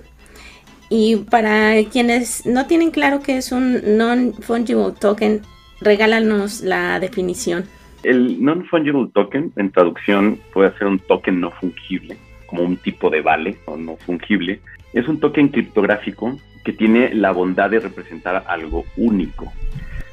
y 0.88 1.16
para 1.16 1.82
quienes 1.90 2.46
no 2.46 2.66
tienen 2.66 2.92
claro 2.92 3.20
qué 3.20 3.36
es 3.36 3.50
un 3.50 3.96
non-fungible 3.96 4.92
token, 4.92 5.42
regálanos 5.80 6.60
la 6.60 7.00
definición. 7.00 7.64
El 8.04 8.42
non-fungible 8.42 9.08
token, 9.12 9.52
en 9.56 9.70
traducción, 9.70 10.38
puede 10.52 10.76
ser 10.78 10.86
un 10.86 10.98
token 10.98 11.40
no 11.40 11.50
fungible, 11.50 12.16
como 12.46 12.62
un 12.62 12.76
tipo 12.76 13.10
de 13.10 13.22
vale 13.22 13.56
o 13.64 13.76
no 13.76 13.96
fungible. 13.96 14.60
Es 14.92 15.08
un 15.08 15.18
token 15.18 15.48
criptográfico 15.48 16.38
que 16.64 16.72
tiene 16.72 17.14
la 17.14 17.32
bondad 17.32 17.70
de 17.70 17.80
representar 17.80 18.44
algo 18.46 18.84
único. 18.96 19.52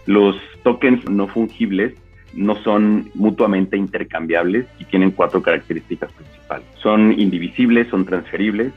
Los 0.05 0.35
tokens 0.63 1.07
no 1.09 1.27
fungibles 1.27 1.93
no 2.33 2.55
son 2.63 3.11
mutuamente 3.13 3.77
intercambiables 3.77 4.65
y 4.79 4.85
tienen 4.85 5.11
cuatro 5.11 5.41
características 5.41 6.11
principales. 6.13 6.65
Son 6.75 7.19
indivisibles, 7.19 7.89
son 7.89 8.05
transferibles, 8.05 8.73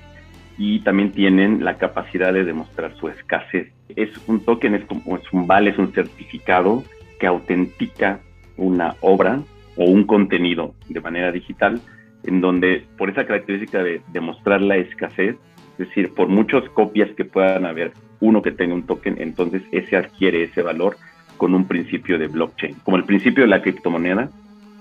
y 0.56 0.80
también 0.80 1.12
tienen 1.12 1.64
la 1.64 1.78
capacidad 1.78 2.32
de 2.32 2.44
demostrar 2.44 2.94
su 2.96 3.08
escasez. 3.08 3.72
Es 3.96 4.10
un 4.26 4.44
token, 4.44 4.74
es, 4.74 4.84
como, 4.84 5.16
es 5.16 5.32
un 5.32 5.46
vale, 5.46 5.70
es 5.70 5.78
un 5.78 5.92
certificado 5.92 6.84
que 7.18 7.26
autentica 7.26 8.20
una 8.56 8.96
obra 9.00 9.40
o 9.76 9.84
un 9.84 10.04
contenido 10.04 10.74
de 10.88 11.00
manera 11.00 11.32
digital, 11.32 11.80
en 12.24 12.40
donde 12.40 12.84
por 12.96 13.10
esa 13.10 13.26
característica 13.26 13.82
de 13.82 14.00
demostrar 14.12 14.62
la 14.62 14.76
escasez, 14.76 15.36
es 15.78 15.88
decir, 15.88 16.12
por 16.14 16.28
muchas 16.28 16.68
copias 16.70 17.10
que 17.16 17.24
puedan 17.24 17.66
haber, 17.66 17.92
uno 18.20 18.42
que 18.42 18.52
tenga 18.52 18.74
un 18.74 18.86
token, 18.86 19.16
entonces 19.20 19.62
ese 19.72 19.96
adquiere 19.96 20.44
ese 20.44 20.62
valor 20.62 20.96
con 21.36 21.54
un 21.54 21.66
principio 21.66 22.18
de 22.18 22.28
blockchain. 22.28 22.76
Como 22.84 22.96
el 22.96 23.04
principio 23.04 23.42
de 23.42 23.48
la 23.48 23.60
criptomoneda, 23.60 24.30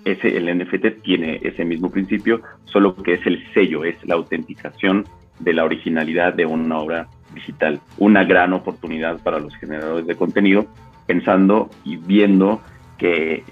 ese, 0.05 0.37
el 0.37 0.57
NFT 0.57 1.01
tiene 1.01 1.39
ese 1.43 1.65
mismo 1.65 1.89
principio, 1.89 2.41
solo 2.65 2.95
que 2.95 3.13
es 3.13 3.25
el 3.25 3.43
sello, 3.53 3.83
es 3.83 3.95
la 4.05 4.15
autenticación 4.15 5.05
de 5.39 5.53
la 5.53 5.63
originalidad 5.63 6.33
de 6.33 6.45
una 6.45 6.77
obra 6.77 7.07
digital. 7.33 7.79
Una 7.97 8.23
gran 8.23 8.53
oportunidad 8.53 9.21
para 9.23 9.39
los 9.39 9.55
generadores 9.55 10.05
de 10.05 10.15
contenido, 10.15 10.67
pensando 11.07 11.69
y 11.83 11.97
viendo 11.97 12.61
que 12.97 13.43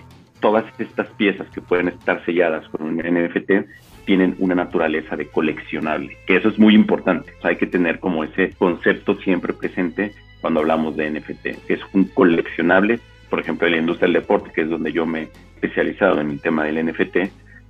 todas 0.42 0.66
estas 0.80 1.08
piezas 1.12 1.48
que 1.52 1.62
pueden 1.62 1.88
estar 1.88 2.24
selladas 2.26 2.68
con 2.70 2.82
un 2.82 2.98
NFT 2.98 3.52
tienen 4.06 4.36
una 4.40 4.56
naturaleza 4.56 5.16
de 5.16 5.28
coleccionable, 5.28 6.18
que 6.26 6.36
eso 6.36 6.50
es 6.50 6.60
muy 6.60 6.76
importante. 6.76 7.32
hay 7.44 7.56
que 7.56 7.68
tener 7.68 8.00
como 8.00 8.24
ese 8.24 8.52
concepto 8.58 9.16
siempre 9.16 9.54
presente 9.54 10.14
cuando 10.42 10.60
hablamos 10.60 10.98
de 10.98 11.10
NFT, 11.12 11.66
que 11.68 11.74
es 11.76 11.82
un 11.94 12.06
coleccionable, 12.06 13.00
por 13.30 13.40
ejemplo, 13.40 13.68
en 13.68 13.74
la 13.74 13.80
industria 13.80 14.08
del 14.08 14.22
deporte, 14.22 14.52
que 14.54 14.62
es 14.62 14.70
donde 14.70 14.92
yo 14.92 15.06
me 15.06 15.22
he 15.22 15.30
especializado 15.56 16.20
en 16.20 16.32
el 16.32 16.42
tema 16.42 16.66
del 16.66 16.84
NFT, 16.86 17.18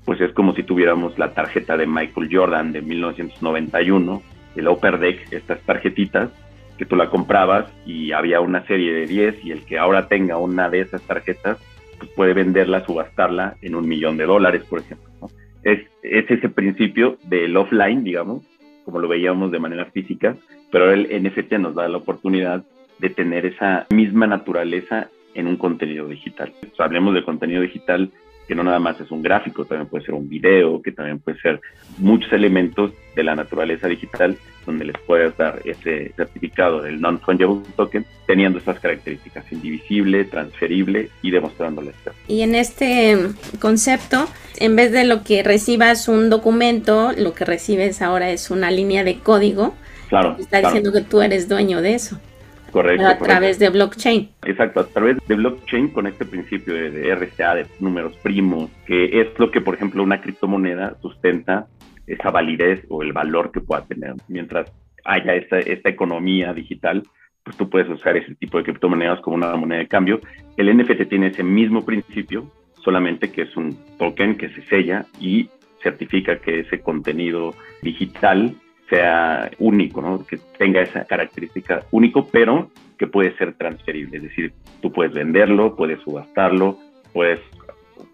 pues 0.06 0.22
es 0.22 0.32
como 0.32 0.56
si 0.56 0.64
tuviéramos 0.64 1.20
la 1.20 1.34
tarjeta 1.34 1.78
de 1.78 1.86
Michael 1.86 2.30
Jordan 2.32 2.72
de 2.72 2.82
1991, 2.82 4.24
el 4.56 4.68
Upper 4.68 4.98
Deck, 4.98 5.32
estas 5.32 5.60
tarjetitas 5.62 6.30
que 6.78 6.86
tú 6.86 6.96
la 6.96 7.10
comprabas 7.10 7.72
y 7.86 8.12
había 8.12 8.40
una 8.40 8.66
serie 8.66 8.92
de 8.94 9.06
10 9.06 9.46
y 9.46 9.52
el 9.52 9.66
que 9.66 9.78
ahora 9.78 10.08
tenga 10.08 10.38
una 10.38 10.68
de 10.70 10.80
esas 10.80 11.02
tarjetas 11.04 11.60
pues 12.02 12.12
puede 12.14 12.34
venderla, 12.34 12.84
subastarla 12.86 13.58
en 13.62 13.76
un 13.76 13.88
millón 13.88 14.18
de 14.18 14.26
dólares, 14.26 14.64
por 14.68 14.80
ejemplo. 14.80 15.30
Es, 15.64 15.80
es 16.02 16.30
ese 16.30 16.50
principio 16.50 17.18
del 17.24 17.56
offline, 17.56 18.04
digamos, 18.04 18.44
como 18.86 19.00
lo 19.00 19.08
veíamos 19.08 19.52
de 19.52 19.60
manera 19.60 19.86
física, 19.86 20.36
pero 20.72 20.92
el 20.92 21.08
NFT 21.24 21.54
nos 21.54 21.76
da 21.76 21.88
la 21.88 21.98
oportunidad 21.98 22.64
de 22.98 23.10
tener 23.10 23.46
esa 23.46 23.86
misma 23.92 24.26
naturaleza 24.26 25.10
en 25.36 25.48
un 25.48 25.58
contenido 25.58 26.08
digital. 26.08 26.54
hablemos 26.80 27.14
de 27.14 27.24
contenido 27.24 27.62
digital 27.62 28.12
que 28.52 28.56
no 28.56 28.66
nada 28.66 28.80
más 28.80 29.00
es 29.00 29.10
un 29.12 29.22
gráfico, 29.22 29.64
también 29.64 29.88
puede 29.88 30.04
ser 30.04 30.14
un 30.14 30.28
video, 30.28 30.82
que 30.82 30.92
también 30.92 31.20
puede 31.20 31.40
ser 31.40 31.62
muchos 32.00 32.34
elementos 32.34 32.92
de 33.16 33.24
la 33.24 33.34
naturaleza 33.34 33.88
digital 33.88 34.36
donde 34.66 34.84
les 34.84 34.98
puedes 35.08 35.38
dar 35.38 35.62
ese 35.64 36.12
certificado 36.18 36.82
del 36.82 37.00
non-fungible 37.00 37.62
token 37.78 38.06
teniendo 38.28 38.60
estas 38.60 38.78
características, 38.82 39.50
indivisible, 39.54 40.26
transferible 40.26 41.08
y 41.22 41.32
demostrándole 41.32 41.92
esto. 41.92 42.12
Y 42.28 42.42
en 42.42 42.56
este 42.56 43.18
concepto, 43.62 44.28
en 44.58 44.76
vez 44.76 44.92
de 44.92 45.06
lo 45.06 45.24
que 45.24 45.44
recibas 45.44 46.10
un 46.10 46.30
documento, 46.30 47.14
lo 47.18 47.34
que 47.34 47.46
recibes 47.46 48.02
ahora 48.02 48.32
es 48.32 48.52
una 48.52 48.70
línea 48.70 49.06
de 49.06 49.20
código. 49.20 49.76
Claro. 50.10 50.36
Está 50.38 50.60
diciendo 50.60 50.92
que 50.92 51.00
tú 51.00 51.22
eres 51.22 51.48
dueño 51.48 51.82
de 51.82 51.94
eso. 51.94 52.20
Correcto. 52.72 53.06
A 53.06 53.18
través 53.18 53.60
de 53.60 53.70
blockchain. 53.70 54.30
Exacto, 54.46 54.80
a 54.80 54.88
través 54.88 55.18
de 55.28 55.36
blockchain 55.36 55.90
con 55.90 56.08
este 56.08 56.26
principio 56.26 56.74
de, 56.74 57.14
RCA, 57.14 57.56
de 57.56 57.66
números 57.80 58.16
primos, 58.24 58.70
que 58.86 59.22
es 59.22 59.28
lo 59.38 59.52
que, 59.52 59.62
por 59.62 59.76
ejemplo, 59.76 60.04
una 60.04 60.22
criptomoneda 60.22 60.98
sustenta 61.02 61.68
esa 62.08 62.32
validez 62.32 62.86
o 62.90 63.04
el 63.04 63.14
valor 63.14 63.52
que 63.52 63.62
pueda 63.62 63.86
tener. 63.86 64.16
Mientras 64.28 64.72
haya 65.04 65.36
esta, 65.36 65.60
esta 65.60 65.90
economía 65.90 66.54
digital, 66.54 67.04
pues 67.44 67.58
tú 67.58 67.70
puedes 67.70 67.90
usar 67.90 68.18
ese 68.18 68.36
tipo 68.36 68.58
de 68.58 68.64
criptomonedas 68.64 69.20
como 69.22 69.36
una 69.36 69.56
moneda 69.56 69.80
de 69.80 69.88
cambio. 69.88 70.20
El 70.58 70.76
NFT 70.78 71.10
tiene 71.10 71.28
ese 71.28 71.44
mismo 71.44 71.84
principio, 71.86 72.52
solamente 72.84 73.32
que 73.32 73.44
es 73.44 73.58
un 73.58 73.78
token 73.98 74.36
que 74.36 74.50
se 74.50 74.62
sella 74.64 75.06
y 75.20 75.50
certifica 75.82 76.40
que 76.40 76.60
ese 76.62 76.80
contenido 76.80 77.54
digital 77.82 78.56
sea 78.92 79.50
único, 79.58 80.02
¿no? 80.02 80.26
que 80.26 80.38
tenga 80.58 80.82
esa 80.82 81.06
característica 81.06 81.86
único, 81.92 82.28
pero 82.28 82.70
que 83.00 83.08
puede 83.08 83.36
ser 83.38 83.54
transferible. 83.54 84.18
Es 84.18 84.24
decir, 84.24 84.54
tú 84.82 84.92
puedes 84.92 85.14
venderlo, 85.14 85.78
puedes 85.78 86.02
subastarlo, 86.02 86.78
puedes 87.14 87.40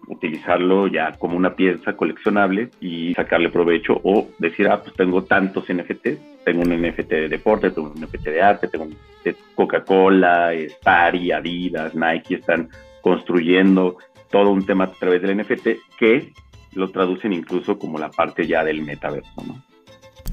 utilizarlo 0.06 0.86
ya 0.86 1.12
como 1.18 1.36
una 1.36 1.56
pieza 1.56 1.96
coleccionable 1.96 2.70
y 2.80 3.12
sacarle 3.14 3.50
provecho 3.50 4.00
o 4.04 4.28
decir, 4.38 4.68
ah, 4.68 4.80
pues 4.80 4.94
tengo 4.94 5.24
tantos 5.24 5.64
NFT, 5.68 6.44
tengo 6.44 6.62
un 6.62 6.80
NFT 6.80 7.10
de 7.10 7.28
deporte, 7.28 7.70
tengo 7.70 7.92
un 7.94 8.00
NFT 8.00 8.24
de 8.28 8.42
arte, 8.42 8.68
tengo 8.68 8.84
un 8.84 8.96
de 9.24 9.34
Coca-Cola, 9.56 10.52
Spari, 10.70 11.32
Adidas, 11.32 11.92
Nike, 11.96 12.36
están 12.36 12.68
construyendo 13.02 13.96
todo 14.30 14.50
un 14.50 14.64
tema 14.64 14.84
a 14.84 14.92
través 14.92 15.22
del 15.22 15.36
NFT 15.38 15.68
que 15.98 16.32
lo 16.74 16.88
traducen 16.90 17.32
incluso 17.32 17.78
como 17.78 17.98
la 17.98 18.10
parte 18.10 18.46
ya 18.46 18.62
del 18.62 18.82
metaverso, 18.82 19.42
¿no? 19.44 19.67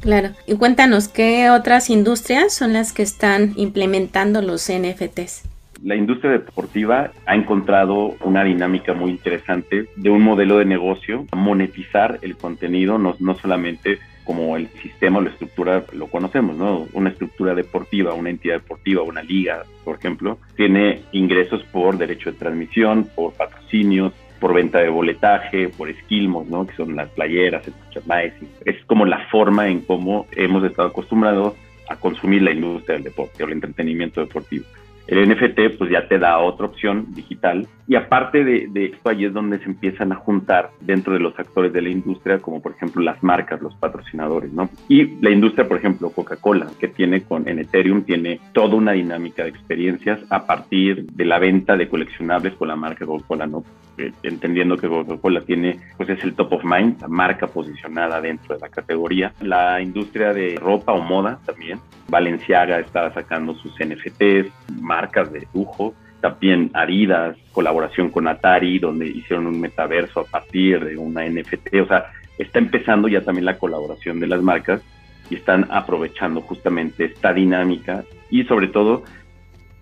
Claro. 0.06 0.30
Y 0.46 0.56
cuéntanos, 0.56 1.08
¿qué 1.08 1.50
otras 1.50 1.90
industrias 1.90 2.54
son 2.54 2.74
las 2.74 2.94
que 2.94 3.02
están 3.02 3.54
implementando 3.56 4.44
los 4.44 4.70
NFTs? 4.72 5.50
La 5.84 5.96
industria 5.96 6.32
deportiva 6.32 7.12
ha 7.26 7.36
encontrado 7.36 8.16
una 8.24 8.44
dinámica 8.44 8.94
muy 8.94 9.10
interesante 9.10 9.88
de 9.96 10.10
un 10.12 10.22
modelo 10.22 10.60
de 10.60 10.66
negocio, 10.66 11.26
monetizar 11.36 12.20
el 12.22 12.38
contenido, 12.38 13.00
no, 13.00 13.16
no 13.20 13.34
solamente 13.34 13.98
como 14.26 14.56
el 14.58 14.68
sistema 14.84 15.18
o 15.18 15.22
la 15.22 15.32
estructura 15.32 15.84
lo 15.94 16.06
conocemos, 16.06 16.56
¿no? 16.56 16.88
Una 16.94 17.10
estructura 17.10 17.56
deportiva, 17.56 18.14
una 18.14 18.30
entidad 18.30 18.56
deportiva, 18.56 19.02
una 19.02 19.24
liga, 19.24 19.64
por 19.84 19.98
ejemplo, 19.98 20.38
tiene 20.56 21.02
ingresos 21.14 21.64
por 21.72 21.98
derecho 21.98 22.32
de 22.32 22.38
transmisión, 22.38 23.10
por 23.16 23.34
patrocinios, 23.34 24.14
por 24.40 24.54
venta 24.54 24.80
de 24.80 24.90
boletaje, 24.90 25.70
por 25.70 25.90
esquilmos, 25.90 26.48
¿no? 26.48 26.68
Que 26.68 26.76
son 26.76 26.96
las 26.96 27.10
playeras, 27.10 27.68
el 27.68 27.74
merchandising. 27.74 28.50
Es 28.66 28.84
como 28.86 29.06
la 29.06 29.26
forma 29.28 29.68
en 29.68 29.82
cómo 29.82 30.28
hemos 30.36 30.64
estado 30.64 30.90
acostumbrados 30.90 31.54
a 31.90 31.96
consumir 31.96 32.42
la 32.42 32.52
industria 32.52 32.96
del 32.96 33.04
deporte 33.04 33.44
o 33.44 33.48
el 33.48 33.54
entretenimiento 33.54 34.22
deportivo. 34.22 34.66
El 35.08 35.30
NFT 35.30 35.78
pues 35.78 35.92
ya 35.92 36.08
te 36.08 36.18
da 36.18 36.40
otra 36.40 36.66
opción 36.66 37.08
digital 37.14 37.68
y 37.88 37.96
aparte 37.96 38.44
de, 38.44 38.86
esto 38.86 39.10
ahí 39.10 39.26
es 39.26 39.34
donde 39.34 39.60
se 39.60 39.66
empiezan 39.66 40.12
a 40.12 40.16
juntar 40.16 40.72
dentro 40.82 41.14
de 41.14 41.20
los 41.20 41.38
actores 41.38 41.72
de 41.72 41.82
la 41.82 41.90
industria 41.90 42.40
como 42.40 42.62
por 42.62 42.72
ejemplo 42.72 43.02
las 43.04 43.22
marcas, 43.22 43.62
los 43.62 43.76
patrocinadores, 43.76 44.52
¿no? 44.52 44.70
Y 44.88 45.22
la 45.22 45.30
industria, 45.30 45.68
por 45.68 45.78
ejemplo, 45.78 46.10
Coca-Cola, 46.10 46.68
que 46.80 46.88
tiene 46.88 47.22
con 47.22 47.48
en 47.48 47.60
Ethereum, 47.60 48.04
tiene 48.04 48.40
toda 48.54 48.76
una 48.76 48.94
dinámica 48.94 49.44
de 49.44 49.50
experiencias 49.50 50.20
a 50.30 50.46
partir 50.46 51.06
de 51.06 51.26
la 51.26 51.38
venta 51.38 51.78
de 51.78 51.88
coleccionables 51.88 52.54
con 52.54 52.68
la 52.68 52.76
marca 52.76 53.06
Coca-Cola, 53.06 53.46
¿no? 53.46 53.64
Eh, 53.98 54.12
entendiendo 54.24 54.76
que 54.78 54.90
Coca-Cola 54.90 55.42
tiene, 55.42 55.80
pues 55.96 56.10
es 56.10 56.24
el 56.24 56.34
top 56.34 56.54
of 56.54 56.64
mind, 56.66 57.00
la 57.02 57.08
marca 57.08 57.48
posicionada 57.48 58.20
dentro 58.20 58.56
de 58.56 58.62
la 58.62 58.70
categoría. 58.70 59.34
La 59.42 59.82
industria 59.82 60.34
de 60.34 60.56
ropa 60.56 60.92
o 60.94 61.02
moda 61.02 61.40
también, 61.46 61.80
Valenciaga 62.10 62.80
está 62.80 63.14
sacando 63.14 63.54
sus 63.56 63.74
NFTs, 63.80 64.52
marcas 64.96 65.32
de 65.34 65.46
lujo, 65.54 65.94
también 66.22 66.72
Aridas, 66.74 67.36
colaboración 67.52 68.10
con 68.10 68.28
Atari, 68.28 68.80
donde 68.80 69.06
hicieron 69.08 69.46
un 69.46 69.60
metaverso 69.60 70.22
a 70.22 70.26
partir 70.26 70.84
de 70.86 70.98
una 70.98 71.28
NFT, 71.28 71.68
o 71.84 71.88
sea, 71.88 72.12
está 72.38 72.60
empezando 72.60 73.08
ya 73.08 73.22
también 73.22 73.46
la 73.46 73.58
colaboración 73.58 74.20
de 74.22 74.28
las 74.28 74.42
marcas 74.42 74.82
y 75.30 75.36
están 75.36 75.68
aprovechando 75.70 76.40
justamente 76.42 77.06
esta 77.06 77.34
dinámica 77.34 78.04
y 78.30 78.44
sobre 78.46 78.68
todo 78.68 79.04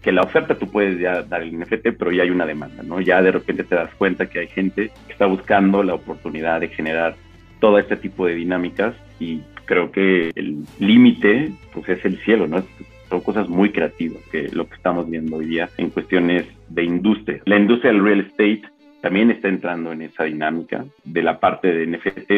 que 0.02 0.12
la 0.12 0.24
oferta 0.24 0.56
tú 0.56 0.68
puedes 0.68 1.00
ya 1.00 1.22
dar 1.22 1.44
el 1.44 1.58
NFT, 1.58 1.86
pero 1.98 2.12
ya 2.12 2.24
hay 2.24 2.30
una 2.30 2.46
demanda, 2.46 2.84
¿no? 2.84 3.00
Ya 3.00 3.22
de 3.22 3.32
repente 3.32 3.64
te 3.64 3.76
das 3.76 3.94
cuenta 3.96 4.26
que 4.26 4.40
hay 4.40 4.48
gente 4.48 4.92
que 5.06 5.14
está 5.14 5.28
buscando 5.28 5.82
la 5.84 5.94
oportunidad 5.94 6.60
de 6.60 6.68
generar 6.70 7.16
todo 7.60 7.78
este 7.78 7.96
tipo 7.96 8.26
de 8.26 8.36
dinámicas 8.36 8.96
y 9.20 9.42
creo 9.66 9.92
que 9.92 10.32
el 10.36 10.66
límite 10.80 11.52
pues 11.74 11.88
es 11.88 12.04
el 12.04 12.18
cielo, 12.26 12.48
¿no? 12.48 12.64
Son 13.14 13.22
cosas 13.22 13.48
muy 13.48 13.72
creativas 13.72 14.24
que 14.32 14.50
lo 14.54 14.68
que 14.68 14.74
estamos 14.74 15.08
viendo 15.08 15.36
hoy 15.36 15.46
día 15.46 15.70
en 15.78 15.92
cuestiones 15.92 16.48
de 16.70 16.84
industria. 16.84 17.44
La 17.46 17.60
industria 17.60 17.92
del 17.92 18.04
real 18.04 18.22
estate 18.22 18.64
también 19.02 19.30
está 19.30 19.50
entrando 19.50 19.92
en 19.92 20.02
esa 20.02 20.24
dinámica 20.24 20.84
de 21.04 21.22
la 21.22 21.40
parte 21.40 21.72
de 21.72 21.86
NFT. 21.86 22.32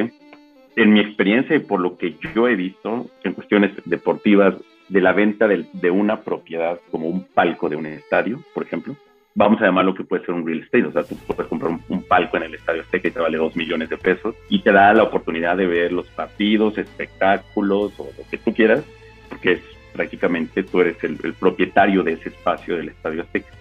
En 0.75 0.91
mi 0.91 0.99
experiencia 0.99 1.55
y 1.55 1.59
por 1.59 1.79
lo 1.79 1.97
que 1.97 2.17
yo 2.35 2.49
he 2.49 2.57
visto 2.57 3.09
en 3.23 3.31
cuestiones 3.31 3.71
deportivas 3.85 4.55
de 4.89 4.99
la 4.99 5.13
venta 5.13 5.47
de, 5.47 5.65
de, 5.71 5.91
una 5.91 6.23
propiedad 6.23 6.77
como 6.91 7.07
un 7.07 7.23
palco 7.23 7.69
de 7.69 7.77
un 7.77 7.85
estadio, 7.85 8.41
por 8.53 8.63
ejemplo, 8.63 8.97
vamos 9.33 9.61
a 9.61 9.67
llamarlo 9.67 9.95
que 9.95 10.03
puede 10.03 10.25
ser 10.25 10.35
un 10.35 10.45
real 10.45 10.59
estate, 10.59 10.87
o 10.87 10.91
sea, 10.91 11.03
tú 11.03 11.15
puedes 11.25 11.47
comprar 11.47 11.71
un, 11.87 12.03
palco 12.03 12.35
en 12.35 12.43
el 12.43 12.55
Estadio 12.55 12.81
Azteca 12.81 13.07
y 13.07 13.11
te 13.11 13.19
vale 13.21 13.37
dos 13.37 13.55
millones 13.55 13.89
de 13.89 13.97
pesos 13.97 14.35
y 14.49 14.59
te 14.59 14.73
da 14.73 14.93
la 14.93 15.03
oportunidad 15.03 15.55
de 15.55 15.67
ver 15.67 15.93
los 15.93 16.07
partidos, 16.07 16.77
espectáculos 16.77 17.93
o 17.97 18.09
lo 18.17 18.29
que 18.29 18.37
tú 18.37 18.53
quieras, 18.53 18.83
porque 19.29 19.53
es 19.53 19.74
prácticamente 19.95 20.63
tú 20.63 20.81
eres 20.81 21.01
el, 21.03 21.17
propietario 21.39 22.03
de 22.03 22.13
ese 22.13 22.29
espacio 22.29 22.75
del 22.75 22.89
Estadio 22.89 23.21
Azteca. 23.21 23.51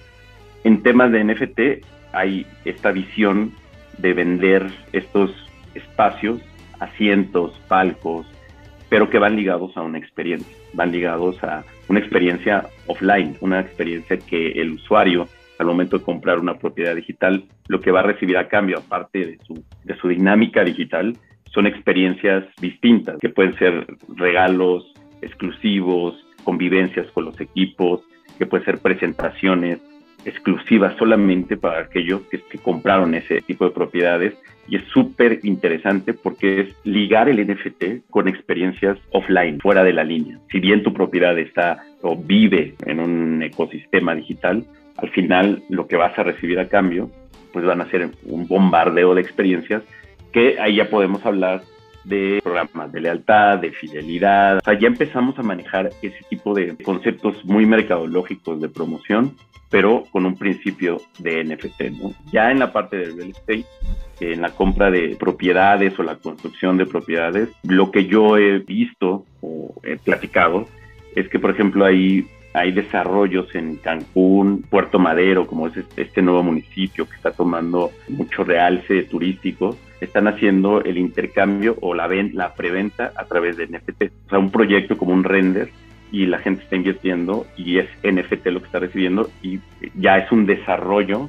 En 0.65 0.83
temas 0.83 1.13
de 1.13 1.25
NFT 1.25 1.61
hay 2.13 2.47
esta 2.65 2.91
visión 2.91 3.53
de 3.99 4.13
vender 4.13 4.67
estos 4.93 5.31
espacios, 5.75 6.41
asientos, 6.81 7.59
palcos, 7.69 8.27
pero 8.89 9.09
que 9.09 9.19
van 9.19 9.37
ligados 9.37 9.77
a 9.77 9.83
una 9.83 9.99
experiencia, 9.99 10.57
van 10.73 10.93
ligados 10.93 11.43
a 11.45 11.65
una 11.89 12.01
experiencia 12.01 12.67
offline, 12.87 13.37
una 13.41 13.61
experiencia 13.61 14.19
que 14.19 14.53
el 14.53 14.73
usuario 14.73 15.29
al 15.59 15.67
momento 15.67 15.99
de 15.99 16.05
comprar 16.05 16.41
una 16.41 16.59
propiedad 16.59 16.97
digital, 16.97 17.45
lo 17.69 17.81
que 17.81 17.93
va 17.93 18.01
a 18.01 18.03
recibir 18.03 18.37
a 18.37 18.49
cambio, 18.49 18.79
aparte 18.79 19.19
de 19.21 19.39
su, 19.47 19.65
de 19.85 19.97
su 19.97 20.09
dinámica 20.09 20.65
digital, 20.65 21.17
son 21.53 21.69
experiencias 21.69 22.45
distintas, 22.61 23.19
que 23.21 23.29
pueden 23.29 23.57
ser 23.57 23.87
regalos 24.17 24.93
exclusivos, 25.23 26.24
convivencias 26.45 27.11
con 27.13 27.25
los 27.25 27.41
equipos, 27.41 28.03
que 28.39 28.47
pueden 28.47 28.65
ser 28.65 28.79
presentaciones 28.79 29.81
exclusivas 30.25 30.97
solamente 30.97 31.57
para 31.57 31.81
aquellos 31.81 32.23
que, 32.23 32.41
que 32.41 32.59
compraron 32.59 33.15
ese 33.15 33.43
tipo 33.43 33.65
de 33.65 33.73
propiedades 33.73 34.35
y 34.69 34.77
es 34.77 34.85
súper 34.93 35.41
interesante 35.43 36.15
porque 36.15 36.61
es 36.61 36.69
ligar 36.85 37.29
el 37.29 37.47
NFT 37.47 38.09
con 38.11 38.29
experiencias 38.29 38.99
offline, 39.11 39.61
fuera 39.61 39.85
de 39.85 39.93
la 39.93 40.05
línea. 40.05 40.39
Si 40.51 40.59
bien 40.61 40.83
tu 40.83 40.93
propiedad 40.93 41.39
está 41.39 41.85
o 42.03 42.17
vive 42.17 42.75
en 42.87 43.01
un 43.01 43.43
ecosistema 43.43 44.15
digital, 44.15 44.65
al 44.97 45.11
final 45.11 45.63
lo 45.69 45.87
que 45.87 45.97
vas 45.97 46.19
a 46.19 46.23
recibir 46.23 46.59
a 46.59 46.69
cambio, 46.69 47.11
pues 47.53 47.65
van 47.65 47.81
a 47.81 47.91
ser 47.91 48.11
un 48.25 48.47
bombardeo 48.49 49.15
de 49.15 49.21
experiencias 49.21 49.83
que 50.33 50.59
ahí 50.59 50.77
ya 50.77 50.89
podemos 50.89 51.25
hablar 51.25 51.63
de 52.05 52.41
programas 52.43 52.93
de 52.93 53.01
lealtad, 53.01 53.59
de 53.59 53.73
fidelidad. 53.73 54.59
O 54.59 54.61
sea, 54.61 54.79
ya 54.79 54.89
empezamos 54.89 55.39
a 55.39 55.43
manejar 55.43 55.91
ese 56.03 56.19
tipo 56.29 56.55
de 56.55 56.77
conceptos 56.85 57.45
muy 57.45 57.67
mercadológicos 57.67 58.61
de 58.61 58.69
promoción, 58.69 59.37
pero 59.71 60.05
con 60.13 60.27
un 60.27 60.37
principio 60.37 61.01
de 61.19 61.43
NFT. 61.45 61.83
Ya 62.33 62.51
en 62.51 62.59
la 62.59 62.73
parte 62.73 62.97
del 62.97 63.17
real 63.17 63.31
estate, 63.31 63.65
en 64.21 64.43
la 64.43 64.51
compra 64.51 64.91
de 64.91 65.17
propiedades 65.19 65.99
o 65.99 66.03
la 66.03 66.17
construcción 66.17 66.77
de 66.77 66.87
propiedades, 66.87 67.49
lo 67.65 67.91
que 67.91 68.07
yo 68.07 68.39
he 68.39 68.59
visto 68.59 69.25
o 69.41 69.75
he 69.83 69.97
platicado 69.97 70.67
es 71.17 71.29
que, 71.29 71.39
por 71.39 71.51
ejemplo, 71.51 71.85
hay, 71.85 72.27
hay 72.55 72.71
desarrollos 72.71 73.53
en 73.55 73.77
Cancún, 73.77 74.63
Puerto 74.71 74.99
Madero, 74.99 75.47
como 75.47 75.67
es 75.67 75.77
este, 75.77 76.03
este 76.03 76.23
nuevo 76.23 76.45
municipio 76.45 77.07
que 77.07 77.17
está 77.17 77.33
tomando 77.33 77.91
mucho 78.09 78.45
realce 78.45 79.03
turístico, 79.03 79.77
están 80.01 80.29
haciendo 80.29 80.83
el 80.83 80.97
intercambio 80.97 81.77
o 81.81 81.95
la, 81.95 82.09
la 82.33 82.55
preventa 82.55 83.13
a 83.17 83.25
través 83.25 83.57
de 83.57 83.67
NFT. 83.67 84.03
O 84.27 84.31
sea, 84.31 84.39
un 84.39 84.51
proyecto 84.51 84.97
como 84.97 85.13
un 85.13 85.25
render 85.25 85.71
y 86.13 86.27
la 86.27 86.39
gente 86.39 86.63
está 86.63 86.77
invirtiendo 86.77 87.45
y 87.57 87.79
es 87.79 87.89
NFT 88.05 88.47
lo 88.47 88.61
que 88.61 88.67
está 88.67 88.79
recibiendo 88.79 89.29
y 89.43 89.59
ya 89.97 90.19
es 90.19 90.31
un 90.31 90.47
desarrollo 90.47 91.29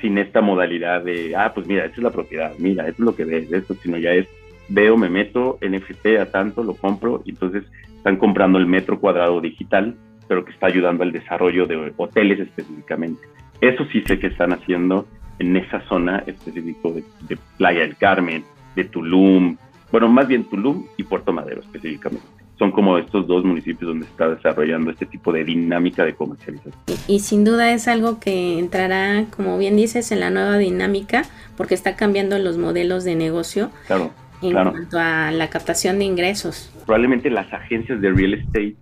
sin 0.00 0.18
esta 0.18 0.40
modalidad 0.40 1.02
de, 1.04 1.36
ah, 1.36 1.52
pues 1.54 1.66
mira, 1.68 1.84
esta 1.84 1.98
es 1.98 2.02
la 2.02 2.10
propiedad, 2.10 2.52
mira, 2.58 2.88
esto 2.88 3.02
es 3.02 3.06
lo 3.06 3.14
que 3.14 3.24
ves, 3.24 3.50
esto, 3.52 3.74
sino 3.82 3.98
ya 3.98 4.10
es, 4.10 4.26
veo, 4.68 4.96
me 4.96 5.08
meto 5.08 5.58
NFT 5.62 6.18
a 6.20 6.30
tanto, 6.30 6.62
lo 6.64 6.74
compro, 6.74 7.22
y 7.24 7.30
entonces 7.30 7.64
están 7.96 8.16
comprando 8.16 8.58
el 8.58 8.66
metro 8.66 9.00
cuadrado 9.00 9.40
digital, 9.40 9.96
pero 10.28 10.44
que 10.44 10.52
está 10.52 10.66
ayudando 10.66 11.02
al 11.02 11.12
desarrollo 11.12 11.66
de 11.66 11.92
hoteles 11.96 12.40
específicamente. 12.40 13.26
Eso 13.60 13.84
sí 13.92 14.02
sé 14.06 14.18
que 14.18 14.28
están 14.28 14.52
haciendo 14.52 15.06
en 15.38 15.56
esa 15.56 15.80
zona 15.88 16.22
específica 16.26 16.88
de, 16.90 17.04
de 17.28 17.38
Playa 17.56 17.80
del 17.80 17.96
Carmen, 17.96 18.44
de 18.74 18.84
Tulum, 18.84 19.56
bueno, 19.90 20.08
más 20.08 20.26
bien 20.26 20.44
Tulum 20.44 20.84
y 20.96 21.04
Puerto 21.04 21.32
Madero 21.32 21.60
específicamente 21.60 22.26
son 22.58 22.72
como 22.72 22.96
estos 22.98 23.26
dos 23.26 23.44
municipios 23.44 23.88
donde 23.88 24.06
se 24.06 24.12
está 24.12 24.28
desarrollando 24.28 24.90
este 24.90 25.06
tipo 25.06 25.32
de 25.32 25.44
dinámica 25.44 26.04
de 26.04 26.14
comercialización. 26.14 26.74
Y, 27.06 27.20
sin 27.20 27.44
duda 27.44 27.72
es 27.72 27.86
algo 27.86 28.18
que 28.18 28.58
entrará, 28.58 29.26
como 29.36 29.58
bien 29.58 29.76
dices, 29.76 30.10
en 30.10 30.20
la 30.20 30.30
nueva 30.30 30.56
dinámica, 30.56 31.24
porque 31.56 31.74
está 31.74 31.96
cambiando 31.96 32.38
los 32.38 32.56
modelos 32.56 33.04
de 33.04 33.14
negocio 33.14 33.70
claro, 33.86 34.10
en 34.40 34.52
cuanto 34.52 34.98
a 34.98 35.30
la 35.32 35.50
captación 35.50 35.98
de 35.98 36.06
ingresos. 36.06 36.72
Probablemente 36.86 37.28
las 37.28 37.52
agencias 37.52 38.00
de 38.00 38.10
real 38.10 38.34
estate 38.34 38.74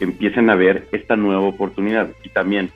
empiecen 0.00 0.50
a 0.50 0.54
ver 0.54 0.86
esta 0.92 1.16
nueva 1.16 1.42
oportunidad 1.42 2.10
y 2.24 2.28
también 2.28 2.70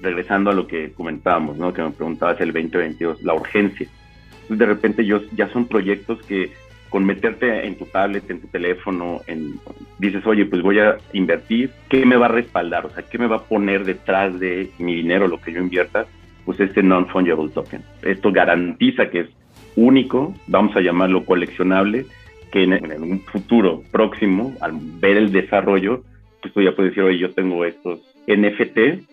regresando 0.00 0.50
a 0.50 0.54
lo 0.54 0.66
que 0.66 0.92
comentábamos, 0.92 1.58
¿no? 1.58 1.72
que 1.72 1.82
me 1.82 1.90
preguntabas 1.90 2.40
el 2.40 2.52
2022, 2.52 3.22
la 3.22 3.34
urgencia. 3.34 3.88
De 4.48 4.66
repente 4.66 5.04
yo, 5.04 5.20
ya 5.32 5.48
son 5.48 5.66
proyectos 5.66 6.20
que 6.22 6.50
con 6.88 7.04
meterte 7.04 7.66
en 7.66 7.76
tu 7.76 7.86
tablet, 7.86 8.28
en 8.30 8.40
tu 8.40 8.48
teléfono, 8.48 9.20
en, 9.28 9.60
dices, 9.98 10.26
oye, 10.26 10.44
pues 10.44 10.60
voy 10.60 10.80
a 10.80 10.96
invertir, 11.12 11.70
¿qué 11.88 12.04
me 12.04 12.16
va 12.16 12.26
a 12.26 12.30
respaldar? 12.30 12.84
O 12.84 12.90
sea, 12.90 13.04
¿qué 13.04 13.16
me 13.16 13.28
va 13.28 13.36
a 13.36 13.44
poner 13.44 13.84
detrás 13.84 14.38
de 14.40 14.70
mi 14.78 14.96
dinero, 14.96 15.28
lo 15.28 15.40
que 15.40 15.52
yo 15.52 15.60
invierta? 15.60 16.06
Pues 16.44 16.58
este 16.58 16.82
non-fungible 16.82 17.48
token. 17.50 17.82
Esto 18.02 18.32
garantiza 18.32 19.08
que 19.08 19.20
es 19.20 19.28
único, 19.76 20.34
vamos 20.48 20.74
a 20.74 20.80
llamarlo 20.80 21.24
coleccionable, 21.24 22.06
que 22.50 22.64
en, 22.64 22.72
en 22.72 23.02
un 23.02 23.20
futuro 23.20 23.84
próximo, 23.92 24.52
al 24.60 24.72
ver 24.98 25.16
el 25.16 25.30
desarrollo, 25.30 26.02
pues 26.40 26.52
tú 26.54 26.62
ya 26.62 26.74
puedes 26.74 26.92
decir, 26.92 27.04
oye, 27.04 27.18
yo 27.18 27.32
tengo 27.32 27.64
estos 27.64 28.00
NFT, 28.26 29.06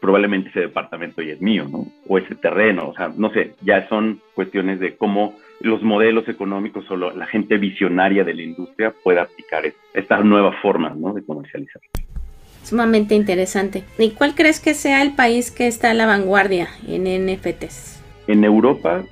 probablemente 0.00 0.50
ese 0.50 0.60
departamento 0.60 1.22
ya 1.22 1.34
es 1.34 1.40
mío, 1.40 1.66
¿no? 1.70 1.86
O 2.08 2.18
ese 2.18 2.34
terreno, 2.34 2.88
o 2.88 2.94
sea, 2.94 3.12
no 3.16 3.30
sé, 3.32 3.54
ya 3.62 3.88
son 3.88 4.20
cuestiones 4.34 4.80
de 4.80 4.96
cómo 4.96 5.36
los 5.60 5.82
modelos 5.82 6.26
económicos 6.28 6.90
o 6.90 6.96
la 6.96 7.26
gente 7.26 7.58
visionaria 7.58 8.24
de 8.24 8.34
la 8.34 8.42
industria 8.42 8.94
puede 9.02 9.20
aplicar 9.20 9.64
estas 9.92 10.24
nuevas 10.24 10.56
formas, 10.62 10.96
¿no? 10.96 11.12
De 11.12 11.22
comercializar. 11.22 11.82
Sumamente 12.62 13.14
interesante. 13.14 13.84
¿Y 13.98 14.10
cuál 14.10 14.34
crees 14.34 14.60
que 14.60 14.74
sea 14.74 15.02
el 15.02 15.14
país 15.14 15.50
que 15.50 15.66
está 15.66 15.90
a 15.90 15.94
la 15.94 16.06
vanguardia 16.06 16.68
en 16.86 17.04
NFTs? 17.04 18.02
En 18.26 18.44
Europa, 18.44 19.02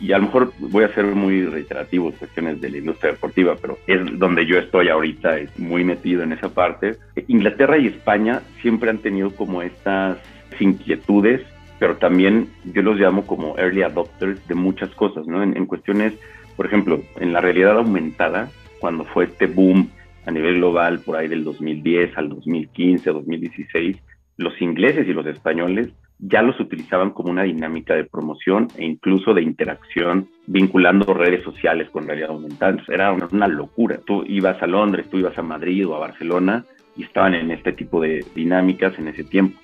y 0.00 0.12
a 0.12 0.18
lo 0.18 0.24
mejor 0.24 0.52
voy 0.58 0.84
a 0.84 0.94
ser 0.94 1.06
muy 1.06 1.44
reiterativo 1.44 2.06
en 2.06 2.12
cuestiones 2.12 2.60
de 2.60 2.70
la 2.70 2.78
industria 2.78 3.12
deportiva, 3.12 3.56
pero 3.60 3.78
es 3.86 4.00
donde 4.18 4.46
yo 4.46 4.58
estoy 4.58 4.88
ahorita, 4.88 5.38
es 5.38 5.58
muy 5.58 5.84
metido 5.84 6.22
en 6.22 6.32
esa 6.32 6.48
parte. 6.48 6.96
Inglaterra 7.26 7.78
y 7.78 7.88
España 7.88 8.42
siempre 8.62 8.90
han 8.90 8.98
tenido 8.98 9.34
como 9.34 9.62
estas 9.62 10.18
inquietudes, 10.60 11.42
pero 11.78 11.96
también 11.96 12.48
yo 12.64 12.82
los 12.82 12.98
llamo 12.98 13.26
como 13.26 13.56
early 13.58 13.82
adopters 13.82 14.46
de 14.46 14.54
muchas 14.54 14.90
cosas, 14.90 15.26
¿no? 15.26 15.42
En, 15.42 15.56
en 15.56 15.66
cuestiones, 15.66 16.14
por 16.56 16.66
ejemplo, 16.66 17.02
en 17.18 17.32
la 17.32 17.40
realidad 17.40 17.76
aumentada, 17.76 18.50
cuando 18.80 19.04
fue 19.04 19.24
este 19.24 19.46
boom 19.46 19.90
a 20.26 20.30
nivel 20.30 20.56
global 20.56 21.00
por 21.00 21.16
ahí 21.16 21.26
del 21.26 21.42
2010 21.42 22.16
al 22.16 22.28
2015, 22.28 23.10
2016, 23.10 23.96
los 24.38 24.60
ingleses 24.62 25.06
y 25.06 25.12
los 25.12 25.26
españoles 25.26 25.92
ya 26.20 26.42
los 26.42 26.58
utilizaban 26.58 27.10
como 27.10 27.30
una 27.30 27.42
dinámica 27.42 27.94
de 27.94 28.04
promoción 28.04 28.68
e 28.76 28.84
incluso 28.84 29.34
de 29.34 29.42
interacción 29.42 30.28
vinculando 30.46 31.12
redes 31.12 31.44
sociales 31.44 31.90
con 31.90 32.06
realidad 32.06 32.30
aumentada. 32.30 32.76
Era 32.88 33.12
una, 33.12 33.46
locura. 33.46 34.00
Tú 34.04 34.24
ibas 34.26 34.60
a 34.62 34.66
Londres, 34.66 35.06
tú 35.10 35.18
ibas 35.18 35.36
a 35.38 35.42
Madrid 35.42 35.86
o 35.86 35.94
a 35.94 36.00
Barcelona 36.00 36.64
y 36.96 37.04
estaban 37.04 37.34
en 37.34 37.50
este 37.50 37.72
tipo 37.72 38.00
de 38.00 38.24
dinámicas 38.34 38.98
en 38.98 39.08
ese 39.08 39.24
tiempo. 39.24 39.60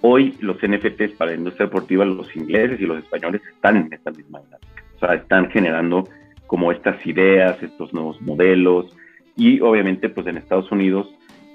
Hoy 0.00 0.34
los 0.40 0.56
NFTs 0.56 1.12
para 1.16 1.32
la 1.32 1.36
industria 1.38 1.66
deportiva, 1.66 2.04
los 2.04 2.34
ingleses 2.36 2.80
y 2.80 2.86
los 2.86 2.98
españoles 2.98 3.42
están 3.54 3.76
en 3.76 3.92
esta 3.92 4.10
misma 4.10 4.40
dinámica. 4.40 4.84
O 4.96 4.98
sea, 4.98 5.14
están 5.14 5.50
generando 5.50 6.08
como 6.46 6.72
estas 6.72 7.04
ideas, 7.06 7.62
estos 7.62 7.92
nuevos 7.92 8.20
modelos 8.20 8.94
y 9.36 9.60
obviamente 9.60 10.08
pues 10.08 10.26
en 10.26 10.36
Estados 10.36 10.70
Unidos 10.70 11.08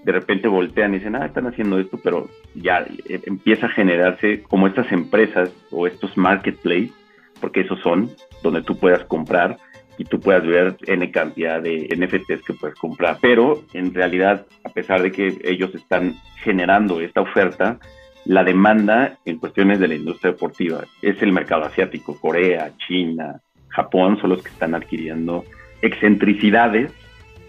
de 0.08 0.14
repente 0.14 0.48
voltean 0.48 0.94
y 0.94 1.00
dicen, 1.00 1.18
ah, 1.18 1.26
están 1.26 1.48
haciendo 1.48 1.78
esto, 1.80 2.00
pero 2.02 2.30
ya 2.56 2.80
eh, 3.10 3.20
empieza 3.26 3.66
a 3.66 3.72
generarse 3.72 4.42
como 4.42 4.66
estas 4.66 4.90
empresas 4.94 5.52
o 5.70 5.86
estos 5.86 6.16
marketplaces, 6.16 6.94
porque 7.42 7.60
esos 7.60 7.78
son, 7.82 8.10
donde 8.42 8.62
tú 8.62 8.80
puedas 8.80 9.04
comprar 9.04 9.58
y 9.98 10.06
tú 10.06 10.22
puedas 10.22 10.48
ver 10.48 10.78
N 10.88 11.12
cantidad 11.12 11.62
de 11.62 11.90
NFTs 11.94 12.42
que 12.42 12.54
puedes 12.54 12.78
comprar. 12.78 13.18
Pero 13.20 13.64
en 13.74 13.94
realidad, 13.94 14.46
a 14.64 14.70
pesar 14.70 15.02
de 15.02 15.12
que 15.12 15.40
ellos 15.44 15.76
están 15.76 16.16
generando 16.42 17.02
esta 17.02 17.20
oferta, 17.20 17.78
la 18.24 18.46
demanda 18.46 19.18
en 19.26 19.40
cuestiones 19.40 19.78
de 19.78 19.90
la 19.90 19.96
industria 19.96 20.32
deportiva 20.32 20.86
es 21.02 21.22
el 21.22 21.34
mercado 21.34 21.66
asiático, 21.66 22.18
Corea, 22.18 22.72
China, 22.88 23.42
Japón, 23.68 24.18
son 24.22 24.30
los 24.30 24.42
que 24.42 24.52
están 24.52 24.74
adquiriendo 24.74 25.44
excentricidades 25.82 26.94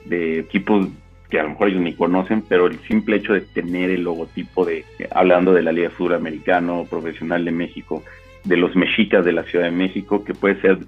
de 0.07 0.41
equipos 0.41 0.89
que 1.31 1.39
a 1.39 1.43
lo 1.43 1.51
mejor 1.51 1.69
ellos 1.69 1.83
ni 1.83 1.95
conocen, 1.95 2.43
pero 2.49 2.67
el 2.67 2.79
simple 2.81 3.17
hecho 3.17 3.35
de 3.35 3.43
tener 3.43 3.91
el 3.91 4.03
logotipo 4.03 4.65
de, 4.65 4.85
hablando 5.11 5.53
de 5.53 5.63
la 5.63 5.73
Liga 5.73 5.91
Fútbol 5.91 6.15
Americano 6.15 6.87
Profesional 6.89 7.45
de 7.45 7.53
México, 7.53 8.03
de 8.45 8.57
los 8.57 8.75
mexicas 8.77 9.25
de 9.25 9.33
la 9.33 9.43
Ciudad 9.45 9.67
de 9.67 9.71
México, 9.71 10.25
que 10.25 10.33
puede 10.33 10.61
ser 10.61 10.79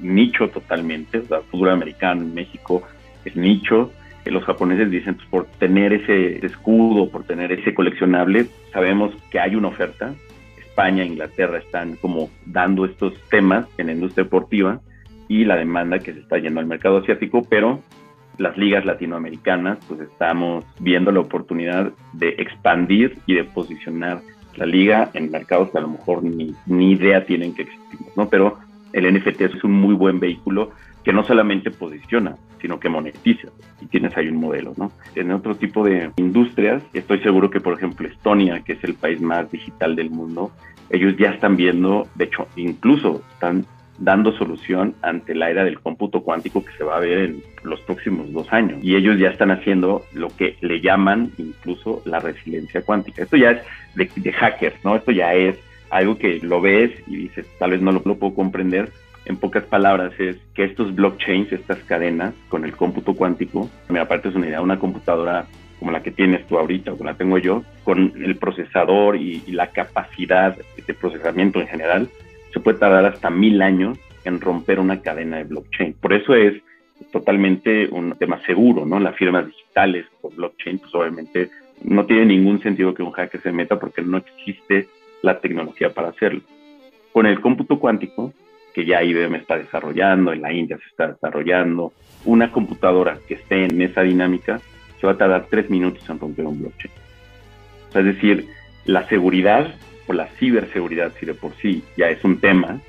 nicho 0.00 0.48
totalmente, 0.48 1.18
o 1.18 1.26
sea, 1.26 1.40
fútbol 1.50 1.70
americano 1.70 2.22
en 2.22 2.34
México 2.34 2.82
es 3.24 3.36
nicho. 3.36 3.90
Los 4.26 4.44
japoneses 4.44 4.90
dicen, 4.90 5.14
pues, 5.14 5.28
por 5.28 5.46
tener 5.58 5.92
ese 5.92 6.44
escudo, 6.44 7.10
por 7.10 7.24
tener 7.24 7.52
ese 7.52 7.74
coleccionable, 7.74 8.46
sabemos 8.72 9.14
que 9.30 9.40
hay 9.40 9.56
una 9.56 9.68
oferta. 9.68 10.14
España, 10.58 11.04
Inglaterra 11.04 11.58
están 11.58 11.96
como 11.96 12.30
dando 12.46 12.84
estos 12.84 13.14
temas 13.30 13.66
en 13.78 13.86
la 13.86 13.92
industria 13.92 14.24
deportiva 14.24 14.80
y 15.26 15.44
la 15.44 15.56
demanda 15.56 15.98
que 15.98 16.12
se 16.12 16.20
está 16.20 16.38
yendo 16.38 16.60
al 16.60 16.66
mercado 16.66 16.98
asiático, 16.98 17.46
pero 17.48 17.80
las 18.40 18.56
ligas 18.56 18.86
latinoamericanas, 18.86 19.78
pues 19.86 20.00
estamos 20.00 20.64
viendo 20.78 21.12
la 21.12 21.20
oportunidad 21.20 21.92
de 22.14 22.30
expandir 22.38 23.18
y 23.26 23.34
de 23.34 23.44
posicionar 23.44 24.22
la 24.56 24.64
liga 24.64 25.10
en 25.12 25.30
mercados 25.30 25.70
que 25.70 25.78
a 25.78 25.82
lo 25.82 25.88
mejor 25.88 26.24
ni, 26.24 26.54
ni 26.66 26.92
idea 26.92 27.26
tienen 27.26 27.54
que 27.54 27.62
existir, 27.62 28.00
¿no? 28.16 28.30
Pero 28.30 28.58
el 28.94 29.12
NFT 29.14 29.42
es 29.42 29.62
un 29.62 29.72
muy 29.72 29.94
buen 29.94 30.18
vehículo 30.18 30.70
que 31.04 31.12
no 31.12 31.22
solamente 31.22 31.70
posiciona, 31.70 32.36
sino 32.62 32.80
que 32.80 32.88
monetiza 32.88 33.48
y 33.80 33.86
tienes 33.86 34.16
ahí 34.16 34.28
un 34.28 34.36
modelo, 34.36 34.72
¿no? 34.76 34.90
En 35.14 35.32
otro 35.32 35.54
tipo 35.54 35.84
de 35.84 36.10
industrias, 36.16 36.82
estoy 36.94 37.20
seguro 37.20 37.50
que, 37.50 37.60
por 37.60 37.74
ejemplo, 37.74 38.08
Estonia, 38.08 38.60
que 38.60 38.72
es 38.72 38.84
el 38.84 38.94
país 38.94 39.20
más 39.20 39.50
digital 39.50 39.96
del 39.96 40.10
mundo, 40.10 40.50
ellos 40.88 41.14
ya 41.18 41.30
están 41.30 41.56
viendo, 41.56 42.08
de 42.14 42.24
hecho, 42.24 42.48
incluso 42.56 43.22
están 43.34 43.66
dando 44.00 44.32
solución 44.32 44.94
ante 45.02 45.34
la 45.34 45.50
era 45.50 45.62
del 45.62 45.78
cómputo 45.78 46.22
cuántico 46.22 46.64
que 46.64 46.72
se 46.72 46.84
va 46.84 46.96
a 46.96 47.00
ver 47.00 47.18
en 47.18 47.42
los 47.62 47.80
próximos 47.82 48.32
dos 48.32 48.50
años. 48.52 48.80
Y 48.82 48.96
ellos 48.96 49.18
ya 49.18 49.28
están 49.28 49.50
haciendo 49.50 50.02
lo 50.12 50.28
que 50.36 50.56
le 50.62 50.80
llaman 50.80 51.30
incluso 51.38 52.02
la 52.06 52.18
resiliencia 52.18 52.82
cuántica. 52.82 53.22
Esto 53.22 53.36
ya 53.36 53.50
es 53.52 53.62
de, 53.94 54.32
hackers, 54.32 54.82
¿no? 54.84 54.96
Esto 54.96 55.12
ya 55.12 55.34
es 55.34 55.56
algo 55.90 56.16
que 56.18 56.40
lo 56.42 56.60
ves 56.60 56.90
y 57.06 57.16
dices, 57.16 57.46
tal 57.58 57.72
vez 57.72 57.82
no 57.82 57.92
lo, 57.92 58.02
puedo 58.02 58.34
comprender. 58.34 58.90
En 59.26 59.36
pocas 59.36 59.64
palabras 59.64 60.12
es 60.18 60.36
que 60.54 60.64
estos 60.64 60.94
blockchains, 60.94 61.52
estas 61.52 61.78
cadenas 61.80 62.32
con 62.48 62.64
el 62.64 62.74
cómputo 62.74 63.14
cuántico, 63.14 63.68
me 63.88 64.00
aparte 64.00 64.30
es 64.30 64.34
una 64.34 64.46
idea, 64.46 64.62
una 64.62 64.78
computadora 64.78 65.46
como 65.78 65.92
la 65.92 66.02
que 66.02 66.10
tienes 66.10 66.46
tú 66.46 66.58
ahorita 66.58 66.92
o 66.92 66.96
como 66.96 67.10
la 67.10 67.16
tengo 67.16 67.38
yo, 67.38 67.62
con 67.84 68.12
el 68.16 68.36
procesador 68.36 69.16
y 69.16 69.42
la 69.48 69.68
capacidad 69.68 70.56
de 70.86 70.94
procesamiento 70.94 71.60
en 71.60 71.68
general, 71.68 72.08
se 72.52 72.60
puede 72.60 72.78
tardar 72.78 73.04
hasta 73.04 73.30
mil 73.30 73.60
años 73.62 73.98
en 74.24 74.40
romper 74.40 74.80
una 74.80 75.00
cadena 75.00 75.38
de 75.38 75.44
blockchain. 75.44 75.94
Por 75.94 76.12
eso 76.12 76.34
es 76.34 76.62
totalmente 77.12 77.88
un 77.88 78.12
tema 78.18 78.40
seguro, 78.44 78.84
¿no? 78.84 79.00
Las 79.00 79.16
firmas 79.16 79.46
digitales 79.46 80.06
por 80.20 80.34
blockchain, 80.34 80.78
pues 80.78 80.94
obviamente 80.94 81.50
no 81.82 82.04
tiene 82.04 82.26
ningún 82.26 82.62
sentido 82.62 82.94
que 82.94 83.02
un 83.02 83.12
hacker 83.12 83.40
se 83.40 83.52
meta 83.52 83.78
porque 83.78 84.02
no 84.02 84.18
existe 84.18 84.88
la 85.22 85.40
tecnología 85.40 85.92
para 85.92 86.08
hacerlo. 86.08 86.42
Con 87.12 87.26
el 87.26 87.40
cómputo 87.40 87.78
cuántico, 87.78 88.32
que 88.74 88.84
ya 88.84 89.02
IBM 89.02 89.36
está 89.36 89.56
desarrollando, 89.56 90.32
en 90.32 90.42
la 90.42 90.52
India 90.52 90.78
se 90.78 90.88
está 90.88 91.08
desarrollando, 91.08 91.92
una 92.24 92.52
computadora 92.52 93.18
que 93.26 93.34
esté 93.34 93.64
en 93.64 93.80
esa 93.80 94.02
dinámica 94.02 94.60
se 95.00 95.06
va 95.06 95.14
a 95.14 95.18
tardar 95.18 95.46
tres 95.50 95.70
minutos 95.70 96.08
en 96.08 96.18
romper 96.18 96.46
un 96.46 96.60
blockchain. 96.60 96.92
es 97.94 98.04
decir, 98.04 98.46
la 98.84 99.08
seguridad 99.08 99.74
la 100.14 100.26
ciberseguridad, 100.38 101.12
si 101.18 101.26
de 101.26 101.34
por 101.34 101.54
sí 101.56 101.82
ya 101.96 102.08
es 102.08 102.22
un 102.24 102.38
tema, 102.38 102.80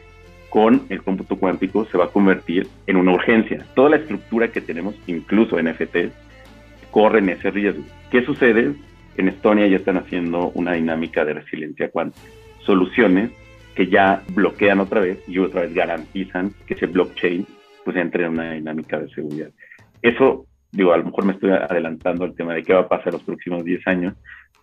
con 0.49 0.83
el 0.89 1.01
cómputo 1.01 1.37
cuántico 1.37 1.85
se 1.85 1.97
va 1.97 2.05
a 2.05 2.09
convertir 2.09 2.67
en 2.85 2.97
una 2.97 3.13
urgencia. 3.13 3.65
Toda 3.73 3.91
la 3.91 3.95
estructura 3.95 4.49
que 4.49 4.59
tenemos, 4.59 4.95
incluso 5.07 5.61
NFT, 5.61 6.11
corren 6.91 7.29
ese 7.29 7.51
riesgo. 7.51 7.83
¿Qué 8.11 8.25
sucede? 8.25 8.73
En 9.15 9.27
Estonia 9.29 9.67
ya 9.67 9.77
están 9.77 9.97
haciendo 9.97 10.49
una 10.49 10.73
dinámica 10.73 11.23
de 11.23 11.35
resiliencia 11.35 11.89
cuántica. 11.89 12.27
Soluciones 12.65 13.31
que 13.75 13.87
ya 13.87 14.23
bloquean 14.33 14.81
otra 14.81 14.99
vez 14.99 15.19
y 15.27 15.39
otra 15.39 15.61
vez 15.61 15.73
garantizan 15.73 16.53
que 16.65 16.73
ese 16.73 16.87
blockchain 16.87 17.45
pues 17.83 17.97
entre 17.97 18.25
en 18.25 18.31
una 18.31 18.51
dinámica 18.51 18.99
de 18.99 19.09
seguridad. 19.09 19.49
Eso, 20.01 20.45
digo, 20.71 20.93
a 20.93 20.97
lo 20.97 21.05
mejor 21.05 21.25
me 21.25 21.33
estoy 21.33 21.51
adelantando 21.51 22.25
al 22.25 22.35
tema 22.35 22.53
de 22.53 22.63
qué 22.63 22.73
va 22.73 22.81
a 22.81 22.89
pasar 22.89 23.13
los 23.13 23.23
próximos 23.23 23.63
10 23.63 23.87
años, 23.87 24.15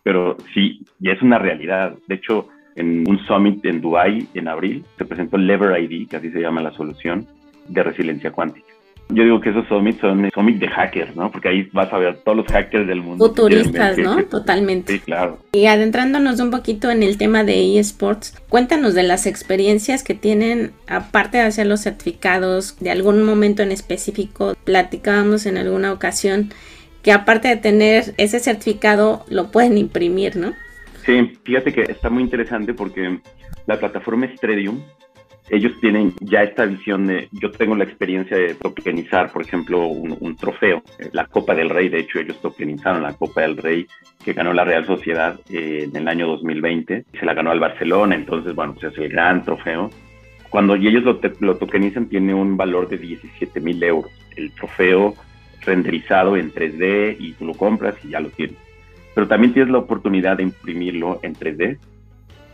pero 0.08 0.38
sí, 0.54 0.80
ya 1.00 1.12
es 1.12 1.20
una 1.20 1.38
realidad. 1.38 1.92
De 2.06 2.14
hecho, 2.14 2.48
en 2.76 3.06
un 3.06 3.18
summit 3.26 3.62
en 3.66 3.82
Dubai 3.82 4.26
en 4.32 4.48
abril 4.48 4.82
se 4.96 5.04
presentó 5.04 5.36
Lever 5.36 5.78
ID, 5.82 6.08
que 6.08 6.16
así 6.16 6.30
se 6.30 6.40
llama 6.40 6.62
la 6.62 6.72
solución 6.72 7.26
de 7.68 7.82
resiliencia 7.82 8.32
cuántica. 8.32 8.66
Yo 9.10 9.22
digo 9.22 9.38
que 9.42 9.50
esos 9.50 9.68
summits 9.68 10.00
son 10.00 10.30
summits 10.32 10.60
de 10.60 10.68
hackers, 10.68 11.14
¿no? 11.14 11.30
Porque 11.30 11.50
ahí 11.50 11.68
vas 11.74 11.92
a 11.92 11.98
ver 11.98 12.16
todos 12.24 12.38
los 12.38 12.46
hackers 12.46 12.86
del 12.86 13.02
mundo. 13.02 13.28
Futuristas, 13.28 13.98
¿no? 13.98 14.24
Totalmente. 14.24 14.94
Sí, 14.94 15.00
claro. 15.00 15.40
Y 15.52 15.66
adentrándonos 15.66 16.40
un 16.40 16.50
poquito 16.50 16.90
en 16.90 17.02
el 17.02 17.18
tema 17.18 17.44
de 17.44 17.78
eSports, 17.78 18.34
cuéntanos 18.48 18.94
de 18.94 19.02
las 19.02 19.26
experiencias 19.26 20.02
que 20.04 20.14
tienen, 20.14 20.72
aparte 20.86 21.36
de 21.36 21.44
hacer 21.44 21.66
los 21.66 21.82
certificados, 21.82 22.78
de 22.80 22.90
algún 22.90 23.24
momento 23.24 23.62
en 23.62 23.72
específico, 23.72 24.56
platicábamos 24.64 25.44
en 25.44 25.58
alguna 25.58 25.92
ocasión 25.92 26.48
que 27.02 27.12
aparte 27.12 27.48
de 27.48 27.56
tener 27.56 28.14
ese 28.16 28.40
certificado 28.40 29.24
lo 29.28 29.50
pueden 29.50 29.78
imprimir, 29.78 30.36
¿no? 30.36 30.52
Sí, 31.04 31.38
fíjate 31.44 31.72
que 31.72 31.82
está 31.82 32.10
muy 32.10 32.22
interesante 32.22 32.74
porque 32.74 33.20
la 33.66 33.78
plataforma 33.78 34.28
Stredium, 34.36 34.82
ellos 35.50 35.72
tienen 35.80 36.12
ya 36.20 36.42
esta 36.42 36.66
visión 36.66 37.06
de, 37.06 37.28
yo 37.32 37.50
tengo 37.50 37.74
la 37.74 37.84
experiencia 37.84 38.36
de 38.36 38.54
tokenizar, 38.54 39.32
por 39.32 39.42
ejemplo, 39.42 39.86
un, 39.86 40.36
trofeo, 40.36 40.82
eh, 40.98 41.08
la 41.12 41.26
Copa 41.26 41.54
del 41.54 41.70
Rey, 41.70 41.88
de 41.88 42.00
hecho 42.00 42.18
ellos 42.18 42.40
tokenizaron 42.42 43.02
la 43.02 43.14
Copa 43.14 43.42
del 43.42 43.56
Rey 43.56 43.86
que 44.22 44.34
ganó 44.34 44.52
la 44.52 44.64
Real 44.64 44.86
Sociedad 44.86 45.40
eh, 45.48 45.88
en 45.88 45.96
el 45.96 46.08
año 46.08 46.26
2020, 46.26 47.04
se 47.18 47.26
la 47.26 47.32
ganó 47.32 47.50
al 47.50 47.60
Barcelona, 47.60 48.14
entonces, 48.14 48.54
bueno, 48.54 48.74
pues 48.74 48.92
es 48.92 48.98
el 48.98 49.08
gran 49.08 49.42
trofeo. 49.44 49.90
Cuando 50.50 50.74
ellos 50.74 51.02
lo, 51.04 51.20
lo 51.40 51.56
tokenizan 51.56 52.08
tiene 52.08 52.34
un 52.34 52.56
valor 52.56 52.88
de 52.88 52.98
17 52.98 53.60
mil 53.60 53.82
euros. 53.82 54.10
El 54.36 54.50
trofeo 54.52 55.14
renderizado 55.64 56.36
en 56.36 56.52
3D 56.52 57.16
y 57.18 57.32
tú 57.32 57.46
lo 57.46 57.54
compras 57.54 57.94
y 58.04 58.10
ya 58.10 58.20
lo 58.20 58.30
tienes. 58.30 58.56
Pero 59.14 59.26
también 59.26 59.52
tienes 59.52 59.70
la 59.70 59.78
oportunidad 59.78 60.36
de 60.36 60.44
imprimirlo 60.44 61.20
en 61.22 61.34
3D 61.34 61.78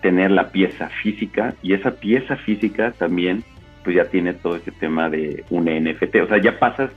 tener 0.00 0.30
la 0.30 0.50
pieza 0.50 0.90
física 1.02 1.54
y 1.62 1.72
esa 1.72 1.92
pieza 1.92 2.36
física 2.36 2.92
también 2.92 3.42
pues 3.82 3.96
ya 3.96 4.04
tiene 4.06 4.34
todo 4.34 4.56
este 4.56 4.70
tema 4.72 5.08
de 5.08 5.44
un 5.50 5.64
NFT, 5.64 6.16
o 6.22 6.26
sea, 6.26 6.40
ya 6.40 6.58
pasas 6.58 6.90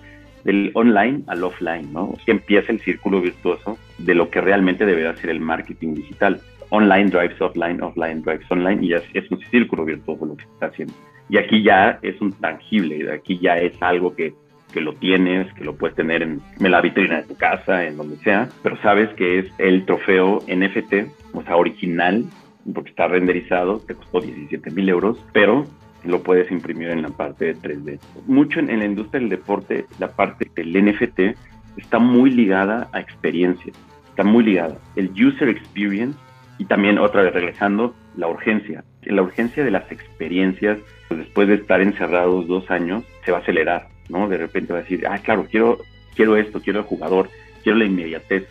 del 0.44 0.72
online 0.74 1.24
al 1.28 1.44
offline, 1.44 1.92
¿no? 1.92 2.14
Que 2.26 2.32
empieza 2.32 2.72
el 2.72 2.80
círculo 2.80 3.22
virtuoso 3.22 3.78
de 3.98 4.16
lo 4.16 4.30
que 4.30 4.42
realmente 4.42 4.86
debería 4.86 5.16
ser 5.18 5.30
el 5.30 5.42
marketing 5.42 5.94
digital. 5.96 6.40
Online 6.70 7.10
drives 7.10 7.42
offline, 7.42 7.82
offline 7.82 8.22
drives 8.22 8.50
online, 8.50 8.86
y 8.86 8.90
ya 8.90 9.02
es, 9.14 9.32
un 9.32 9.40
círculo 9.52 9.86
virtuoso 9.86 10.26
lo 10.26 10.36
que 10.38 10.46
se 10.46 10.52
está 10.52 10.66
haciendo. 10.68 10.94
Y 11.30 11.38
aquí 11.38 11.62
ya 11.64 12.00
es 12.02 12.20
un 12.22 12.32
tangible, 12.32 13.12
aquí 13.12 13.38
ya 13.40 13.58
es 13.58 13.74
algo 13.82 14.16
que, 14.16 14.34
que 14.72 14.82
lo 14.82 14.94
tienes, 14.94 15.52
que 15.54 15.64
lo 15.64 15.76
puedes 15.76 15.96
tener 15.96 16.22
en, 16.22 16.42
en, 16.60 16.72
la 16.72 16.82
vitrina 16.82 17.18
de 17.18 17.24
tu 17.24 17.36
casa, 17.36 17.86
en 17.86 17.98
donde 17.98 18.18
sea, 18.18 18.50
pero 18.64 18.78
sabes 18.82 19.10
que 19.16 19.40
es 19.40 19.46
el 19.58 19.86
trofeo 19.86 20.44
NFT, 20.48 21.08
o 21.34 21.44
sea, 21.44 21.56
original, 21.56 22.26
porque 22.74 22.90
está 22.90 23.08
renderizado, 23.08 23.80
te 23.80 23.96
costó 23.96 24.20
17 24.20 24.72
mil 24.72 24.90
euros, 24.90 25.24
pero 25.34 25.66
lo 26.04 26.24
puedes 26.24 26.52
imprimir 26.52 26.90
en 26.90 27.02
la 27.02 27.10
parte 27.10 27.46
de 27.46 27.56
3D. 27.56 28.00
Mucho 28.26 28.60
en, 28.60 28.80
la 28.80 28.86
industria 28.86 29.20
del 29.20 29.30
deporte, 29.30 29.86
la 30.00 30.10
parte 30.10 30.50
del 30.56 30.86
NFT 30.86 31.38
está 31.78 32.00
muy 32.00 32.32
ligada 32.32 32.90
a 32.94 33.00
experiencia, 33.00 33.74
está 34.10 34.24
muy 34.24 34.44
ligada. 34.44 34.78
El 34.96 35.12
user 35.12 35.50
experience 35.50 36.18
y 36.58 36.66
también 36.66 36.98
otra 36.98 37.22
vez 37.22 37.34
regresando, 37.34 37.94
la 38.16 38.28
urgencia. 38.28 38.84
La 39.04 39.22
urgencia 39.22 39.64
de 39.64 39.72
las 39.72 39.92
experiencias, 39.92 40.80
pues 41.08 41.20
después 41.20 41.48
de 41.48 41.56
estar 41.56 41.82
encerrados 41.82 42.48
dos 42.48 42.70
años, 42.72 43.04
se 43.24 43.32
va 43.32 43.38
a 43.38 43.42
acelerar, 43.42 43.88
¿no? 44.10 44.28
De 44.28 44.38
repente 44.38 44.74
va 44.74 44.80
a 44.80 44.82
decir, 44.84 45.06
ah, 45.08 45.20
claro, 45.20 45.48
quiero, 45.50 45.80
quiero 46.16 46.38
esto, 46.38 46.62
quiero 46.62 46.80
el 46.80 46.86
jugador, 46.86 47.30
quiero 47.64 47.78
la 47.78 47.86
inmediatez. 47.86 48.48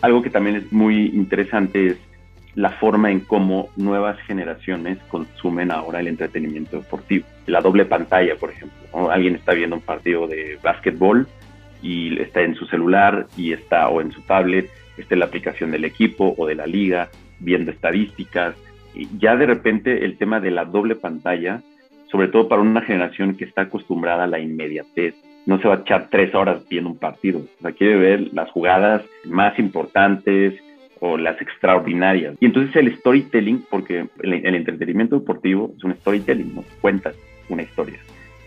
Algo 0.00 0.22
que 0.22 0.30
también 0.30 0.56
es 0.56 0.72
muy 0.72 1.06
interesante 1.06 1.88
es 1.88 1.96
la 2.54 2.70
forma 2.70 3.10
en 3.10 3.20
cómo 3.20 3.68
nuevas 3.76 4.18
generaciones 4.22 4.98
consumen 5.08 5.70
ahora 5.70 6.00
el 6.00 6.08
entretenimiento 6.08 6.78
deportivo. 6.78 7.24
La 7.46 7.60
doble 7.60 7.84
pantalla, 7.84 8.34
por 8.36 8.50
ejemplo. 8.50 9.10
Alguien 9.10 9.36
está 9.36 9.54
viendo 9.54 9.76
un 9.76 9.82
partido 9.82 10.26
de 10.26 10.58
básquetbol 10.62 11.28
y 11.82 12.20
está 12.20 12.42
en 12.42 12.56
su 12.56 12.66
celular 12.66 13.26
y 13.36 13.52
está 13.52 13.88
o 13.88 14.00
en 14.00 14.10
su 14.10 14.22
tablet, 14.22 14.68
está 14.96 15.14
en 15.14 15.20
la 15.20 15.26
aplicación 15.26 15.70
del 15.70 15.84
equipo 15.84 16.34
o 16.36 16.46
de 16.46 16.56
la 16.56 16.66
liga, 16.66 17.10
viendo 17.38 17.70
estadísticas. 17.70 18.56
Y 18.94 19.08
ya 19.18 19.36
de 19.36 19.46
repente 19.46 20.04
el 20.04 20.18
tema 20.18 20.40
de 20.40 20.50
la 20.50 20.64
doble 20.64 20.96
pantalla, 20.96 21.62
sobre 22.10 22.28
todo 22.28 22.48
para 22.48 22.62
una 22.62 22.82
generación 22.82 23.36
que 23.36 23.44
está 23.44 23.62
acostumbrada 23.62 24.24
a 24.24 24.28
la 24.28 24.38
inmediatez, 24.38 25.14
no 25.46 25.60
se 25.60 25.68
va 25.68 25.76
a 25.76 25.78
echar 25.78 26.08
tres 26.10 26.34
horas 26.34 26.62
viendo 26.68 26.90
un 26.90 26.98
partido. 26.98 27.40
O 27.62 27.70
quiere 27.70 27.96
ver 27.96 28.34
las 28.34 28.50
jugadas 28.50 29.02
más 29.24 29.58
importantes, 29.58 30.54
o 31.00 31.16
las 31.16 31.40
extraordinarias. 31.40 32.36
Y 32.40 32.46
entonces 32.46 32.74
el 32.76 32.96
storytelling, 32.96 33.64
porque 33.70 34.06
el, 34.20 34.54
entretenimiento 34.54 35.18
deportivo 35.18 35.72
es 35.76 35.84
un 35.84 35.94
storytelling, 35.94 36.54
¿no? 36.54 36.64
Cuentas 36.80 37.14
una 37.48 37.62
historia. 37.62 37.98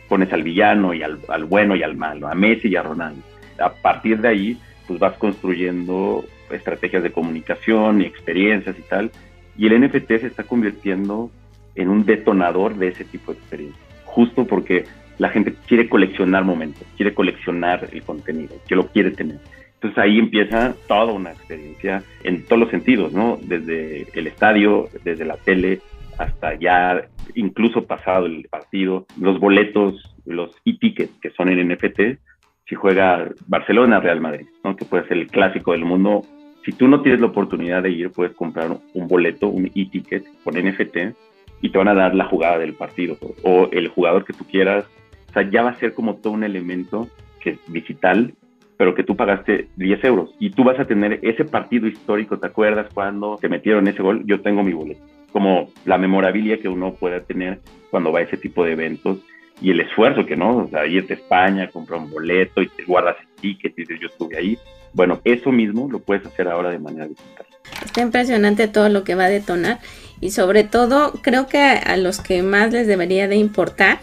Pones 0.08 0.32
al 0.34 0.43
villano 0.43 0.93
y 0.93 1.04
al, 1.04 1.19
al, 1.30 1.45
bueno 1.45 1.76
y 1.76 1.84
al 1.84 1.95
malo, 1.95 2.28
a 2.28 2.36
Messi 2.36 2.69
y 2.69 2.76
a 2.76 2.84
Ronaldo. 2.84 3.21
A 3.60 3.74
partir 3.74 4.19
de 4.19 4.28
ahí, 4.28 4.58
pues 4.88 5.00
vas 5.00 5.17
construyendo 5.17 6.26
estrategias 6.50 7.04
de 7.04 7.12
comunicación 7.12 8.02
y 8.02 8.06
experiencias 8.06 8.78
y 8.78 8.82
tal. 8.82 9.12
Y 9.58 9.67
el 9.67 9.80
NFT 9.82 10.08
se 10.08 10.28
está 10.28 10.43
convirtiendo 10.43 11.32
en 11.75 11.89
un 11.89 12.05
detonador 12.05 12.75
de 12.75 12.89
ese 12.89 13.05
tipo 13.05 13.34
de 13.34 13.39
experiencias. 13.39 13.81
Justo 14.05 14.45
porque 14.45 14.86
la 15.17 15.29
gente 15.29 15.53
quiere 15.67 15.88
coleccionar 15.88 16.43
momentos, 16.43 16.84
quiere 16.97 17.13
coleccionar 17.13 17.88
el 17.91 18.01
contenido, 18.03 18.55
que 18.67 18.75
lo 18.75 18.88
quiere 18.88 19.12
tener. 19.12 19.39
Entonces 19.75 19.97
ahí 19.97 20.19
empieza 20.19 20.75
toda 20.88 21.13
una 21.13 21.31
experiencia 21.31 22.03
en 22.23 22.43
todos 22.45 22.60
los 22.60 22.69
sentidos, 22.69 23.13
¿no? 23.13 23.39
Desde 23.41 24.07
el 24.13 24.27
estadio, 24.27 24.89
desde 25.03 25.25
la 25.25 25.38
tele, 25.38 25.79
hasta 26.17 26.55
ya 26.55 27.07
incluso 27.36 27.86
pasado 27.86 28.25
el 28.25 28.47
partido, 28.49 29.05
los 29.19 29.39
boletos, 29.39 30.15
los 30.25 30.51
e-tickets 30.65 31.13
que 31.21 31.31
son 31.31 31.49
en 31.49 31.67
NFT, 31.67 32.19
si 32.67 32.75
juega 32.75 33.29
Barcelona, 33.47 33.99
Real 33.99 34.21
Madrid, 34.21 34.47
¿no? 34.63 34.75
Que 34.75 34.86
puede 34.86 35.07
ser 35.07 35.17
el 35.17 35.27
clásico 35.27 35.71
del 35.71 35.84
mundo. 35.86 36.21
Si 36.63 36.71
tú 36.71 36.88
no 36.88 37.01
tienes 37.01 37.21
la 37.21 37.27
oportunidad 37.27 37.84
de 37.84 37.91
ir, 37.91 38.12
puedes 38.12 38.36
comprar 38.36 38.69
un 38.93 39.07
boleto, 39.07 39.47
un 39.47 39.65
e-ticket 39.65 40.25
con 40.43 40.55
NFT 40.55 41.15
y 41.62 41.69
te 41.69 41.78
van 41.78 41.88
a 41.88 41.93
dar 41.93 42.15
la 42.15 42.26
jugada 42.26 42.58
del 42.58 42.74
partido 42.74 43.17
o 43.43 43.69
el 43.71 43.88
jugador 43.88 44.26
que 44.26 44.34
tú 44.34 44.45
quieras. 44.45 44.86
O 45.30 45.34
sea, 45.34 45.50
ya 45.50 45.62
va 45.62 45.71
a 45.71 45.80
ser 45.80 45.93
como 45.93 46.15
todo 46.15 46.34
un 46.34 46.43
elemento 46.43 47.08
que 47.39 47.52
es 47.52 47.60
digital 47.67 48.34
pero 48.82 48.95
que 48.95 49.04
tú 49.04 49.15
pagaste 49.15 49.67
10 49.76 50.04
euros 50.06 50.32
y 50.39 50.50
tú 50.50 50.63
vas 50.63 50.80
a 50.80 50.86
tener 50.86 51.19
ese 51.21 51.45
partido 51.45 51.86
histórico, 51.86 52.39
¿te 52.39 52.47
acuerdas 52.47 52.88
cuando 52.91 53.38
te 53.39 53.47
metieron 53.47 53.88
ese 53.88 54.02
gol? 54.02 54.24
Yo 54.26 54.41
tengo 54.41 54.63
mi 54.63 54.74
boleto, 54.74 55.04
como 55.32 55.69
la 55.86 56.00
memorabilia 56.00 56.60
que 56.60 56.67
uno 56.67 56.95
puede 56.95 57.21
tener 57.21 57.60
cuando 57.91 58.12
va 58.12 58.21
a 58.21 58.24
ese 58.24 58.38
tipo 58.38 58.65
de 58.65 58.71
eventos 58.71 59.19
y 59.62 59.69
el 59.69 59.82
esfuerzo 59.82 60.26
que 60.26 60.36
no, 60.36 60.58
o 60.58 60.67
sea, 60.67 60.88
irte 60.88 61.13
a 61.13 61.17
España, 61.17 61.69
comprar 61.69 62.00
un 62.00 62.10
boleto 62.10 62.63
y 62.63 62.69
te 62.69 62.84
guardas 62.84 63.17
el 63.21 63.28
ticket 63.39 63.78
y 63.78 63.82
dices 63.82 64.00
yo 64.02 64.08
estuve 64.08 64.36
ahí. 64.36 64.58
Bueno, 64.93 65.21
eso 65.26 65.52
mismo 65.52 65.88
lo 65.88 66.00
puedes 66.00 66.26
hacer 66.26 66.47
ahora 66.47 66.71
de 66.71 66.80
manera 66.80 67.06
digital. 67.06 67.45
Está 67.86 68.02
impresionante 68.02 68.67
todo 68.67 68.89
lo 68.89 69.04
que 69.04 69.13
va 69.13 69.26
a 69.26 69.30
detonar 69.30 69.78
y 70.21 70.29
sobre 70.29 70.63
todo 70.63 71.13
creo 71.21 71.47
que 71.47 71.60
a 71.60 71.97
los 71.97 72.21
que 72.21 72.43
más 72.43 72.71
les 72.71 72.88
debería 72.88 73.27
de 73.27 73.36
importar 73.36 73.99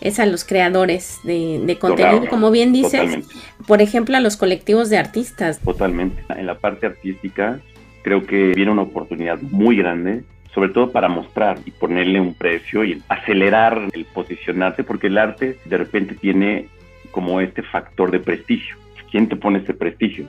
es 0.00 0.18
a 0.20 0.26
los 0.26 0.44
creadores 0.44 1.20
de, 1.22 1.78
contenido, 1.80 2.28
como 2.28 2.50
bien 2.50 2.72
dices, 2.72 3.26
por 3.66 3.80
ejemplo, 3.80 4.16
a 4.16 4.20
los 4.20 4.36
colectivos 4.36 4.90
de 4.90 4.98
artistas. 4.98 5.60
Totalmente. 5.60 6.22
En 6.36 6.46
la 6.46 6.58
parte 6.58 6.86
artística 6.86 7.60
creo 8.02 8.26
que 8.26 8.52
viene 8.54 8.72
una 8.72 8.82
oportunidad 8.82 9.40
muy 9.40 9.76
grande, 9.76 10.24
sobre 10.52 10.70
todo 10.70 10.90
para 10.90 11.08
mostrar 11.08 11.58
y 11.64 11.70
ponerle 11.70 12.20
un 12.20 12.34
precio 12.34 12.84
y 12.84 13.02
acelerar 13.08 13.88
el 13.92 14.04
posicionarse, 14.04 14.84
porque 14.84 15.06
el 15.06 15.16
arte 15.16 15.56
de 15.64 15.78
repente 15.78 16.14
tiene 16.14 16.68
como 17.10 17.40
este 17.40 17.62
factor 17.62 18.10
de 18.10 18.18
prestigio. 18.18 18.76
¿Quién 19.10 19.28
te 19.28 19.36
pone 19.36 19.60
este 19.60 19.72
prestigio? 19.72 20.26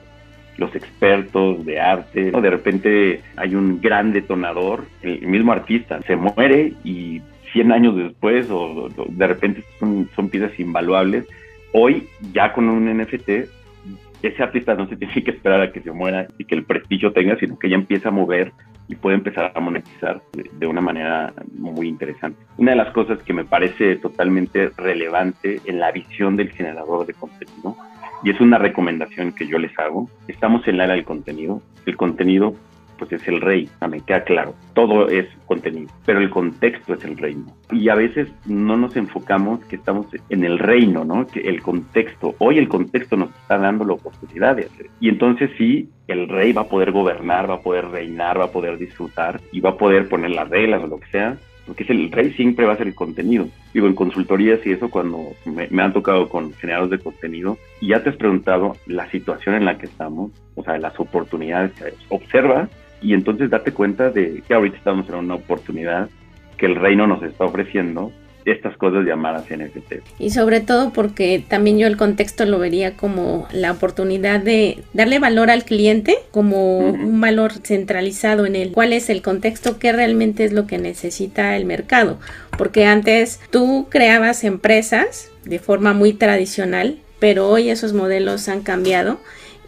Los 0.58 0.74
expertos 0.74 1.64
de 1.64 1.80
arte. 1.80 2.30
De 2.30 2.50
repente 2.50 3.20
hay 3.36 3.54
un 3.54 3.80
gran 3.80 4.12
detonador, 4.12 4.84
el 5.02 5.26
mismo 5.26 5.52
artista 5.52 6.00
se 6.06 6.16
muere 6.16 6.72
y 6.84 7.20
100 7.52 7.72
años 7.72 7.96
después 7.96 8.48
o, 8.50 8.88
de 9.08 9.26
repente 9.26 9.62
son, 9.78 10.08
son 10.14 10.28
piezas 10.28 10.58
invaluables. 10.58 11.26
Hoy, 11.72 12.08
ya 12.32 12.52
con 12.52 12.68
un 12.68 12.86
NFT, 12.86 13.28
ese 14.22 14.42
artista 14.42 14.74
no 14.74 14.88
se 14.88 14.96
tiene 14.96 15.22
que 15.22 15.30
esperar 15.30 15.60
a 15.60 15.72
que 15.72 15.80
se 15.80 15.92
muera 15.92 16.26
y 16.38 16.44
que 16.44 16.54
el 16.54 16.64
prestigio 16.64 17.12
tenga, 17.12 17.36
sino 17.38 17.58
que 17.58 17.68
ya 17.68 17.76
empieza 17.76 18.08
a 18.08 18.12
mover 18.12 18.52
y 18.88 18.94
puede 18.94 19.16
empezar 19.16 19.52
a 19.54 19.60
monetizar 19.60 20.22
de, 20.32 20.66
una 20.66 20.80
manera 20.80 21.32
muy 21.52 21.88
interesante. 21.88 22.38
Una 22.56 22.72
de 22.72 22.76
las 22.76 22.92
cosas 22.92 23.18
que 23.22 23.32
me 23.32 23.44
parece 23.44 23.96
totalmente 23.96 24.70
relevante 24.76 25.60
en 25.64 25.80
la 25.80 25.90
visión 25.90 26.36
del 26.36 26.50
generador 26.50 27.06
de 27.06 27.14
contenido, 27.14 27.76
y 28.26 28.30
es 28.30 28.40
una 28.40 28.58
recomendación 28.58 29.30
que 29.30 29.46
yo 29.46 29.56
les 29.56 29.70
hago, 29.78 30.10
estamos 30.26 30.66
en 30.66 30.78
la 30.78 30.86
era 30.86 30.94
del 30.94 31.04
contenido. 31.04 31.62
El 31.86 31.96
contenido 31.96 32.54
pues 32.98 33.12
es 33.12 33.28
el 33.28 33.40
rey, 33.40 33.68
me 33.88 34.00
queda 34.00 34.24
claro. 34.24 34.52
Todo 34.74 35.08
es 35.08 35.28
contenido, 35.46 35.92
pero 36.04 36.18
el 36.18 36.28
contexto 36.28 36.94
es 36.94 37.04
el 37.04 37.16
reino. 37.18 37.44
Y 37.70 37.88
a 37.88 37.94
veces 37.94 38.26
no 38.44 38.76
nos 38.76 38.96
enfocamos 38.96 39.64
que 39.66 39.76
estamos 39.76 40.06
en 40.28 40.42
el 40.42 40.58
reino, 40.58 41.04
¿no? 41.04 41.24
Que 41.28 41.38
el 41.38 41.62
contexto, 41.62 42.34
hoy 42.38 42.58
el 42.58 42.66
contexto 42.66 43.16
nos 43.16 43.30
está 43.30 43.58
dando 43.58 43.84
la 43.84 43.92
oportunidad 43.92 44.56
de 44.56 44.64
hacer. 44.64 44.90
Y 44.98 45.08
entonces 45.08 45.52
sí, 45.56 45.88
el 46.08 46.28
rey 46.28 46.52
va 46.52 46.62
a 46.62 46.68
poder 46.68 46.90
gobernar, 46.90 47.48
va 47.48 47.54
a 47.54 47.60
poder 47.60 47.86
reinar, 47.90 48.40
va 48.40 48.46
a 48.46 48.50
poder 48.50 48.76
disfrutar 48.76 49.40
y 49.52 49.60
va 49.60 49.70
a 49.70 49.76
poder 49.76 50.08
poner 50.08 50.30
las 50.30 50.48
reglas 50.48 50.82
o 50.82 50.88
lo 50.88 50.98
que 50.98 51.06
sea, 51.12 51.38
porque 51.66 51.82
es 51.82 51.90
el 51.90 52.10
rey 52.10 52.32
siempre 52.32 52.64
va 52.64 52.74
a 52.74 52.76
ser 52.76 52.86
el 52.86 52.94
contenido. 52.94 53.48
Digo, 53.74 53.86
en 53.86 53.94
consultorías 53.94 54.64
y 54.64 54.72
eso 54.72 54.88
cuando 54.88 55.32
me, 55.44 55.82
han 55.82 55.92
tocado 55.92 56.28
con 56.28 56.52
generadores 56.54 56.90
de 56.90 57.04
contenido 57.04 57.58
y 57.80 57.88
ya 57.88 58.02
te 58.02 58.10
has 58.10 58.16
preguntado 58.16 58.76
la 58.86 59.10
situación 59.10 59.56
en 59.56 59.64
la 59.64 59.76
que 59.78 59.86
estamos, 59.86 60.30
o 60.54 60.62
sea, 60.62 60.78
las 60.78 60.98
oportunidades 61.00 61.72
que 61.72 61.92
observa 62.08 62.68
y 63.02 63.14
entonces 63.14 63.50
date 63.50 63.72
cuenta 63.72 64.10
de 64.10 64.42
que 64.46 64.54
ahorita 64.54 64.76
estamos 64.76 65.08
en 65.08 65.16
una 65.16 65.34
oportunidad 65.34 66.08
que 66.56 66.66
el 66.66 66.76
reino 66.76 67.06
nos 67.06 67.22
está 67.22 67.44
ofreciendo 67.44 68.12
estas 68.46 68.76
cosas 68.76 69.04
llamadas 69.04 69.44
NFT. 69.50 69.94
Y 70.18 70.30
sobre 70.30 70.60
todo 70.60 70.92
porque 70.92 71.42
también 71.46 71.78
yo 71.78 71.86
el 71.86 71.96
contexto 71.96 72.46
lo 72.46 72.58
vería 72.58 72.96
como 72.96 73.48
la 73.52 73.72
oportunidad 73.72 74.40
de 74.40 74.84
darle 74.92 75.18
valor 75.18 75.50
al 75.50 75.64
cliente 75.64 76.16
como 76.30 76.78
un 76.78 77.20
valor 77.20 77.52
centralizado 77.64 78.46
en 78.46 78.54
él. 78.54 78.70
¿Cuál 78.72 78.92
es 78.92 79.10
el 79.10 79.20
contexto? 79.20 79.78
¿Qué 79.78 79.92
realmente 79.92 80.44
es 80.44 80.52
lo 80.52 80.66
que 80.66 80.78
necesita 80.78 81.56
el 81.56 81.64
mercado? 81.64 82.18
Porque 82.56 82.86
antes 82.86 83.40
tú 83.50 83.88
creabas 83.90 84.44
empresas 84.44 85.30
de 85.44 85.58
forma 85.58 85.92
muy 85.92 86.12
tradicional, 86.12 86.98
pero 87.18 87.48
hoy 87.48 87.70
esos 87.70 87.92
modelos 87.92 88.48
han 88.48 88.62
cambiado 88.62 89.18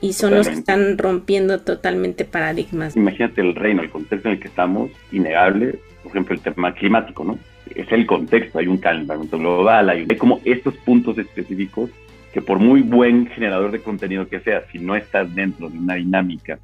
y 0.01 0.13
son 0.13 0.35
los 0.35 0.47
que 0.49 0.55
están 0.55 0.97
rompiendo 0.99 1.61
totalmente 1.61 2.25
paradigmas. 2.25 2.97
Imagínate 2.97 3.41
el 3.41 3.55
reino, 3.57 3.83
el 3.83 3.91
contexto 3.91 4.29
en 4.29 4.35
el 4.35 4.41
que 4.41 4.49
estamos, 4.49 4.91
innegable, 5.11 5.81
por 6.03 6.13
ejemplo, 6.13 6.35
el 6.37 6.41
tema 6.41 6.73
climático, 6.75 7.25
¿no? 7.25 7.39
Es 7.75 7.91
el 7.93 8.07
contexto, 8.07 8.59
hay 8.59 8.67
un 8.67 8.79
calentamiento 8.79 9.39
global, 9.39 9.91
hay, 9.91 10.07
como 10.17 10.41
estos 10.45 10.75
puntos 10.79 11.19
específicos 11.19 11.91
que 12.33 12.43
por 12.43 12.59
muy 12.59 12.83
buen 12.83 13.27
generador 13.29 13.71
de 13.71 13.81
contenido 13.81 14.29
que 14.29 14.41
sea, 14.41 14.63
si 14.71 14.79
no 14.79 14.97
estás 14.97 15.35
dentro 15.35 15.69
de 15.69 15.79
una 15.79 15.95
dinámica 15.95 16.59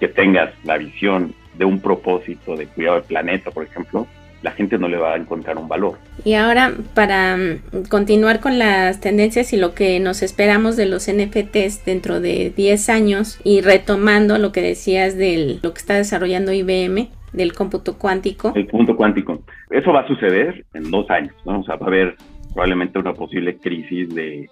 que 0.00 0.08
tengas 0.08 0.52
la 0.64 0.76
visión 0.76 1.34
de 1.56 1.64
un 1.64 1.80
propósito 1.80 2.56
de 2.56 2.66
cuidado 2.66 2.96
del 2.96 3.04
planeta, 3.04 3.50
por 3.50 3.64
ejemplo, 3.64 4.08
la 4.44 4.50
gente 4.50 4.76
no 4.76 4.88
le 4.88 4.98
va 4.98 5.14
a 5.14 5.16
encontrar 5.16 5.56
un 5.56 5.68
valor. 5.68 5.98
Y 6.22 6.34
ahora, 6.34 6.74
para 6.92 7.36
mm, 7.36 7.88
continuar 7.88 8.40
con 8.40 8.58
las 8.58 9.00
tendencias 9.00 9.54
y 9.54 9.56
lo 9.56 9.74
que 9.74 9.98
nos 10.00 10.22
esperamos 10.22 10.76
de 10.76 10.84
los 10.84 11.08
NFTs 11.10 11.84
dentro 11.86 12.20
de 12.20 12.52
10 12.54 12.88
años 12.90 13.38
y 13.42 13.62
retomando 13.62 14.36
lo 14.36 14.52
que 14.52 14.60
decías 14.60 15.16
de 15.16 15.58
lo 15.62 15.72
que 15.72 15.80
está 15.80 15.94
desarrollando 15.94 16.52
IBM, 16.52 17.08
del 17.34 17.52
cómputo 17.52 17.98
cuántico. 17.98 18.52
El 18.54 18.68
cómputo 18.68 18.96
cuántico. 18.96 19.42
Eso 19.70 19.92
va 19.92 20.00
a 20.00 20.06
suceder 20.06 20.64
en 20.72 20.90
dos 20.90 21.10
años, 21.10 21.34
¿no? 21.44 21.60
O 21.60 21.64
sea, 21.64 21.76
va 21.76 21.86
a 21.86 21.88
haber 21.90 22.16
probablemente 22.52 22.98
una 22.98 23.12
posible 23.12 23.58
crisis 23.58 24.14
de, 24.14 24.48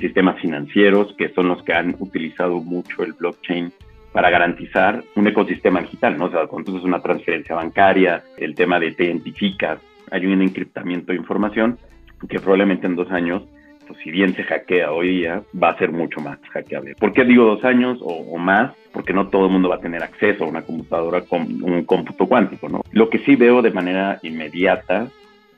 sistemas 0.00 0.40
financieros, 0.40 1.14
que 1.16 1.30
son 1.30 1.48
los 1.48 1.62
que 1.62 1.72
han 1.72 1.96
utilizado 1.98 2.60
mucho 2.60 3.02
el 3.02 3.14
blockchain 3.14 3.72
para 4.12 4.30
garantizar 4.30 5.02
un 5.16 5.26
ecosistema 5.26 5.80
digital, 5.80 6.16
¿no? 6.16 6.26
O 6.26 6.30
sea, 6.30 6.46
cuando 6.46 6.76
es 6.76 6.84
una 6.84 7.00
transferencia 7.00 7.54
bancaria, 7.54 8.22
el 8.36 8.54
tema 8.54 8.78
de 8.78 8.92
te 8.92 9.04
identificas, 9.04 9.78
hay 10.10 10.26
un 10.26 10.40
encriptamiento 10.42 11.12
de 11.12 11.18
información 11.18 11.78
que 12.28 12.38
probablemente 12.38 12.86
en 12.86 12.96
dos 12.96 13.10
años, 13.10 13.42
pues 13.88 13.98
si 14.00 14.10
bien 14.10 14.36
se 14.36 14.44
hackea 14.44 14.92
hoy 14.92 15.08
día, 15.08 15.42
va 15.60 15.70
a 15.70 15.78
ser 15.78 15.90
mucho 15.90 16.20
más 16.20 16.38
hackeable. 16.52 16.94
¿Por 16.94 17.12
qué 17.12 17.24
digo 17.24 17.44
dos 17.44 17.64
años 17.64 17.98
o, 18.02 18.36
más? 18.36 18.72
Porque 18.92 19.12
no 19.12 19.28
todo 19.28 19.46
el 19.46 19.52
mundo 19.52 19.70
va 19.70 19.76
a 19.76 19.80
tener 19.80 20.02
acceso 20.02 20.44
a 20.44 20.48
una 20.48 20.62
computadora 20.62 21.22
con 21.22 21.62
un 21.62 21.84
cómputo 21.84 22.26
cuántico, 22.26 22.68
¿no? 22.68 22.82
Lo 22.92 23.08
que 23.08 23.18
sí 23.20 23.34
veo 23.34 23.62
de 23.62 23.70
manera 23.70 24.18
inmediata 24.22 25.08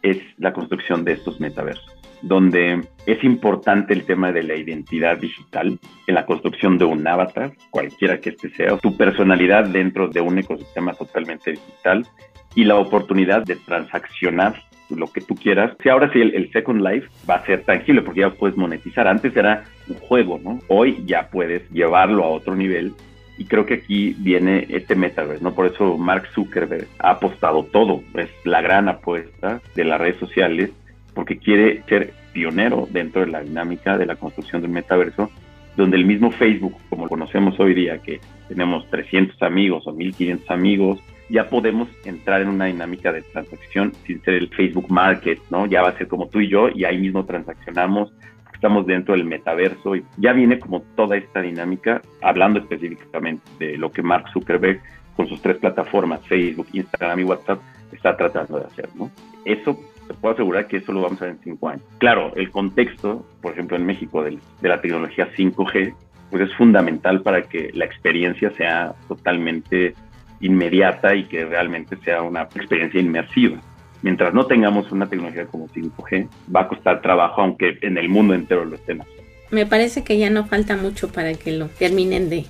es 0.03 0.19
la 0.39 0.53
construcción 0.53 1.05
de 1.05 1.13
estos 1.13 1.41
metaversos 1.41 1.97
donde 2.23 2.87
es 3.07 3.25
importante 3.25 3.95
el 3.95 4.05
tema 4.05 4.31
de 4.31 4.43
la 4.43 4.55
identidad 4.55 5.17
digital 5.17 5.79
en 6.07 6.15
la 6.15 6.27
construcción 6.27 6.77
de 6.77 6.85
un 6.85 7.07
avatar, 7.07 7.53
cualquiera 7.71 8.21
que 8.21 8.29
este 8.31 8.51
sea, 8.51 8.77
tu 8.77 8.95
personalidad 8.95 9.65
dentro 9.65 10.07
de 10.07 10.21
un 10.21 10.39
ecosistema 10.39 10.93
totalmente 10.93 11.53
digital 11.53 12.07
y 12.55 12.65
la 12.65 12.77
oportunidad 12.77 13.43
de 13.45 13.57
transaccionar 13.57 14.63
lo 14.91 15.07
que 15.07 15.21
tú 15.21 15.35
quieras. 15.35 15.77
Si 15.83 15.89
ahora 15.89 16.13
sí 16.13 16.21
el, 16.21 16.51
Second 16.53 16.83
Life 16.83 17.09
va 17.29 17.37
a 17.37 17.47
ser 17.47 17.63
tangible 17.63 18.03
porque 18.03 18.21
ya 18.21 18.31
puedes 18.31 18.57
monetizar. 18.57 19.07
Antes 19.07 19.37
era 19.37 19.65
un 19.89 19.97
juego, 19.97 20.41
¿no? 20.43 20.59
Hoy 20.69 21.03
ya 21.07 21.29
puedes 21.31 21.69
llevarlo 21.71 22.25
a 22.25 22.29
otro 22.29 22.57
nivel 22.57 22.93
y 23.39 23.45
creo 23.47 23.65
que 23.65 23.75
aquí 23.75 24.15
viene 24.19 24.67
este 24.69 24.95
metaverse, 24.95 25.43
¿no? 25.43 25.55
Por 25.55 25.67
eso 25.67 25.97
Mark 25.97 26.27
Zuckerberg 26.35 26.87
ha 26.99 27.13
apostado 27.13 27.65
todo, 27.65 28.03
es 28.15 28.29
la 28.45 28.61
gran 28.61 28.89
apuesta 28.89 29.61
de 29.75 29.85
las 29.85 30.01
redes 30.01 30.19
sociales 30.19 30.71
porque 31.15 31.39
quiere 31.39 31.83
ser 31.89 32.13
pionero 32.33 32.87
dentro 32.91 33.23
de 33.23 33.29
la 33.31 33.41
dinámica 33.41 33.97
de 33.97 34.07
la 34.07 34.17
construcción 34.17 34.63
del 34.63 34.71
metaverso, 34.71 35.31
donde 35.77 35.97
el 35.97 36.05
mismo 36.05 36.31
Facebook, 36.31 36.75
como 36.89 37.05
lo 37.05 37.09
conocemos 37.09 37.59
hoy 37.59 37.75
día, 37.75 37.99
que 37.99 38.21
tenemos 38.49 38.89
300 38.91 39.41
amigos 39.43 39.87
o 39.87 39.93
1500 39.93 40.51
amigos, 40.51 41.01
ya 41.31 41.49
podemos 41.49 41.89
entrar 42.05 42.43
en 42.43 42.49
una 42.49 42.67
dinámica 42.67 43.13
de 43.13 43.23
transacción 43.23 43.93
sin 44.07 44.21
ser 44.23 44.35
el 44.35 44.49
Facebook 44.49 44.91
Market, 44.91 45.39
¿no? 45.51 45.67
Ya 45.67 45.83
va 45.83 45.91
a 45.91 45.97
ser 45.97 46.09
como 46.09 46.29
tú 46.29 46.41
y 46.41 46.49
yo 46.49 46.69
y 46.69 46.85
ahí 46.85 46.99
mismo 46.99 47.25
transaccionamos, 47.25 48.13
estamos 48.53 48.87
dentro 48.87 49.15
del 49.15 49.25
metaverso 49.25 49.97
y 49.97 50.05
ya 50.19 50.33
viene 50.33 50.59
como 50.59 50.83
toda 50.97 51.17
esta 51.17 51.41
dinámica, 51.41 52.03
hablando 52.21 52.59
específicamente 52.59 53.43
de 53.59 53.79
lo 53.79 53.91
que 53.91 54.03
Mark 54.03 54.27
Zuckerberg 54.33 54.81
con 55.17 55.29
sus 55.29 55.41
tres 55.41 55.59
plataformas, 55.59 56.27
Facebook, 56.27 56.67
Instagram 56.73 57.21
y 57.21 57.25
WhatsApp, 57.25 57.61
está 57.93 58.17
tratando 58.17 58.59
de 58.59 58.67
hacer, 58.67 58.89
¿no? 58.97 59.11
Eso 59.45 59.79
te 60.07 60.15
puedo 60.15 60.35
asegurar 60.35 60.67
que 60.67 60.79
eso 60.79 60.93
lo 60.93 61.03
vamos 61.03 61.23
a 61.23 61.27
ver 61.27 61.35
en 61.35 61.41
cinco 61.43 61.69
años. 61.69 61.83
Claro, 61.99 62.33
el 62.35 62.51
contexto, 62.51 63.25
por 63.41 63.53
ejemplo, 63.53 63.77
en 63.77 63.87
México 63.87 64.23
de, 64.23 64.39
la 64.63 64.81
tecnología 64.81 65.29
5G, 65.37 65.95
pues 66.31 66.43
es 66.43 66.55
fundamental 66.57 67.23
para 67.23 67.43
que 67.43 67.71
la 67.75 67.85
experiencia 67.85 68.51
sea 68.53 68.95
totalmente 69.09 69.95
inmediata 70.41 71.15
y 71.15 71.25
que 71.25 71.45
realmente 71.45 71.97
sea 72.05 72.23
una 72.23 72.43
experiencia 72.43 73.01
inmersiva. 73.01 73.59
Mientras 74.03 74.33
no 74.33 74.47
tengamos 74.47 74.91
una 74.93 75.09
tecnología 75.09 75.47
como 75.47 75.69
5G, 75.69 76.29
va 76.55 76.63
a 76.63 76.69
costar 76.69 77.03
trabajo, 77.03 77.43
aunque 77.43 77.79
en 77.83 77.99
el 77.99 78.09
mundo 78.09 78.35
entero 78.35 78.65
lo 78.65 78.77
estén 78.77 79.03
Me 79.51 79.67
parece 79.67 80.05
que 80.05 80.17
ya 80.19 80.31
no 80.31 80.47
falta 80.47 80.77
mucho 80.77 81.13
para 81.13 81.35
que 81.35 81.53
lo 81.53 81.69
terminen 81.69 82.31
de 82.31 82.47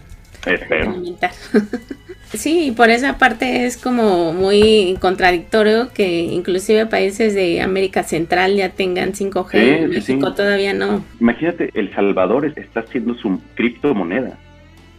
Espero. 0.46 0.94
Sí, 2.32 2.72
por 2.76 2.90
esa 2.90 3.18
parte 3.18 3.66
es 3.66 3.76
como 3.76 4.32
muy 4.32 4.96
contradictorio 5.00 5.92
que 5.92 6.20
inclusive 6.20 6.86
países 6.86 7.34
de 7.34 7.60
América 7.60 8.04
Central 8.04 8.54
ya 8.54 8.68
tengan 8.68 9.14
5G, 9.14 9.88
México 9.88 10.32
todavía 10.32 10.72
no. 10.72 11.04
Imagínate, 11.18 11.70
El 11.74 11.92
Salvador 11.92 12.46
está 12.46 12.80
haciendo 12.80 13.14
su 13.14 13.40
criptomoneda. 13.56 14.38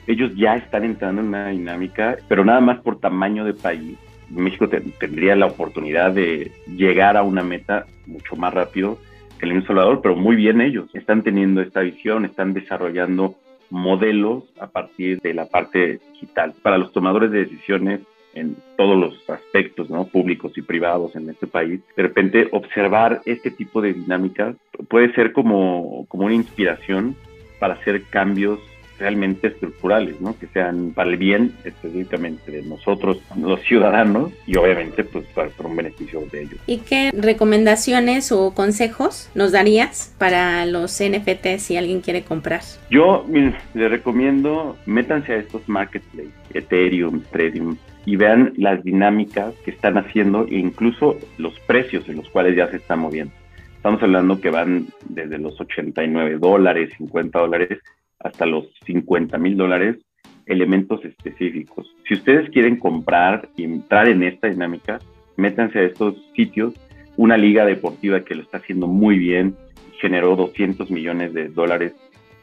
Ellos 0.08 0.32
ya 0.36 0.56
están 0.56 0.84
entrando 0.84 1.22
en 1.22 1.28
una 1.28 1.50
dinámica, 1.50 2.18
pero 2.28 2.44
nada 2.44 2.60
más 2.60 2.80
por 2.80 3.00
tamaño 3.00 3.46
de 3.46 3.54
país. 3.54 3.98
México 4.30 4.70
tendría 4.70 5.36
la 5.36 5.48
oportunidad 5.48 6.12
de 6.12 6.52
llegar 6.68 7.18
a 7.18 7.24
una 7.24 7.44
meta 7.44 7.86
mucho 8.08 8.36
más 8.36 8.54
rápido 8.54 8.98
que 9.40 9.46
el 9.46 9.66
Salvador, 9.66 10.02
pero 10.02 10.16
muy 10.16 10.36
bien 10.36 10.62
ellos. 10.62 10.88
Están 10.94 11.24
teniendo 11.24 11.62
esta 11.62 11.82
visión, 11.82 12.26
están 12.26 12.54
desarrollando 12.54 13.36
modelos 13.70 14.44
a 14.60 14.68
partir 14.68 15.20
de 15.22 15.34
la 15.34 15.48
parte 15.48 16.00
digital. 16.14 16.54
Para 16.62 16.78
los 16.78 16.92
tomadores 16.92 17.32
de 17.32 17.46
decisiones 17.46 18.02
en 18.34 18.56
todos 18.78 18.98
los 18.98 19.30
aspectos, 19.30 19.90
¿no? 19.90 20.06
públicos 20.06 20.54
y 20.58 20.62
privados 20.62 21.16
en 21.16 21.30
este 21.30 21.48
país, 21.48 21.82
de 21.96 22.04
repente 22.04 22.48
observar 22.52 23.22
este 23.26 23.52
tipo 23.52 23.82
de 23.82 23.94
dinámicas 23.94 24.56
puede 24.90 25.12
ser 25.14 25.34
como, 25.34 26.06
como 26.08 26.26
una 26.26 26.36
inspiración 26.36 27.16
para 27.60 27.74
hacer 27.74 28.04
cambios 28.04 28.60
realmente 29.02 29.48
estructurales, 29.48 30.22
¿no? 30.22 30.38
Que 30.38 30.48
sean 30.48 30.92
para 30.94 31.10
el 31.10 31.18
bien 31.18 31.54
específicamente 31.66 32.52
de 32.52 32.62
nosotros, 32.62 33.20
los 33.36 33.60
ciudadanos, 33.62 34.32
y 34.46 34.56
obviamente 34.56 35.04
pues 35.04 35.26
para, 35.34 35.50
un 35.64 35.76
beneficio 35.76 36.22
de 36.32 36.44
ellos. 36.44 36.60
¿Y 36.68 36.78
qué 36.78 37.12
recomendaciones 37.14 38.32
o 38.32 38.54
consejos 38.54 39.30
nos 39.36 39.52
darías 39.52 40.16
para 40.18 40.66
los 40.66 41.02
NFT 41.02 41.58
si 41.58 41.78
alguien 41.78 42.02
quiere 42.02 42.24
comprar? 42.24 42.62
Yo 42.90 43.26
les 43.30 43.56
le 43.74 43.90
recomiendo, 43.90 44.78
métanse 44.86 45.34
a 45.34 45.38
estos 45.38 45.68
marketplaces, 45.68 46.32
Ethereum, 46.54 47.22
Trading, 47.32 47.76
y 48.06 48.16
vean 48.16 48.54
las 48.58 48.84
dinámicas 48.84 49.54
que 49.64 49.72
están 49.72 49.98
haciendo 49.98 50.46
e 50.48 50.56
incluso 50.56 51.18
los 51.38 51.60
precios 51.62 52.08
en 52.10 52.18
los 52.18 52.30
cuales 52.30 52.56
ya 52.56 52.68
se 52.70 52.78
están 52.78 53.00
moviendo. 53.00 53.34
Estamos 53.82 54.04
hablando 54.04 54.40
que 54.40 54.52
van 54.52 54.88
desde 55.10 55.40
los 55.40 55.60
89 55.60 56.38
dólares, 56.40 56.92
50 56.98 57.40
dólares, 57.40 57.80
hasta 58.24 58.46
los 58.46 58.66
50 58.86 59.38
mil 59.38 59.58
dólares 59.58 59.98
elementos 60.46 61.04
específicos. 61.06 61.96
Si 62.08 62.16
ustedes 62.16 62.50
quieren 62.50 62.78
comprar 62.78 63.50
y 63.56 63.64
entrar 63.64 64.08
en 64.08 64.24
esta 64.24 64.48
dinámica, 64.48 65.00
métanse 65.38 65.80
a 65.80 65.84
estos 65.84 66.16
sitios. 66.36 66.74
Una 67.18 67.38
liga 67.38 67.66
deportiva 67.66 68.22
que 68.22 68.36
lo 68.36 68.44
está 68.44 68.58
haciendo 68.58 68.88
muy 68.88 69.18
bien, 69.18 69.56
generó 70.00 70.36
200 70.36 70.90
millones 70.90 71.34
de 71.34 71.50
dólares, 71.50 71.94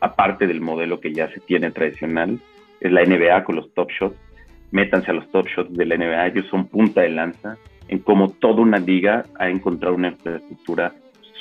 aparte 0.01 0.47
del 0.47 0.61
modelo 0.61 1.01
que 1.01 1.12
ya 1.12 1.29
se 1.33 1.41
tiene 1.41 1.71
tradicional, 1.71 2.38
es 2.81 2.93
la 2.93 3.05
NBA 3.05 3.45
con 3.45 3.57
los 3.57 3.73
Top 3.75 3.91
Shots. 3.91 4.17
Métanse 4.71 5.11
a 5.11 5.14
los 5.14 5.29
Top 5.31 5.47
Shots 5.49 5.75
de 5.75 5.87
la 5.87 5.97
NBA, 5.97 6.27
ellos 6.29 6.47
son 6.51 6.69
punta 6.69 7.01
de 7.01 7.11
lanza 7.11 7.57
en 7.88 7.99
cómo 7.99 8.31
toda 8.31 8.61
una 8.61 8.79
liga 8.79 9.25
ha 9.38 9.49
encontrado 9.49 9.95
una 9.95 10.09
infraestructura 10.09 10.95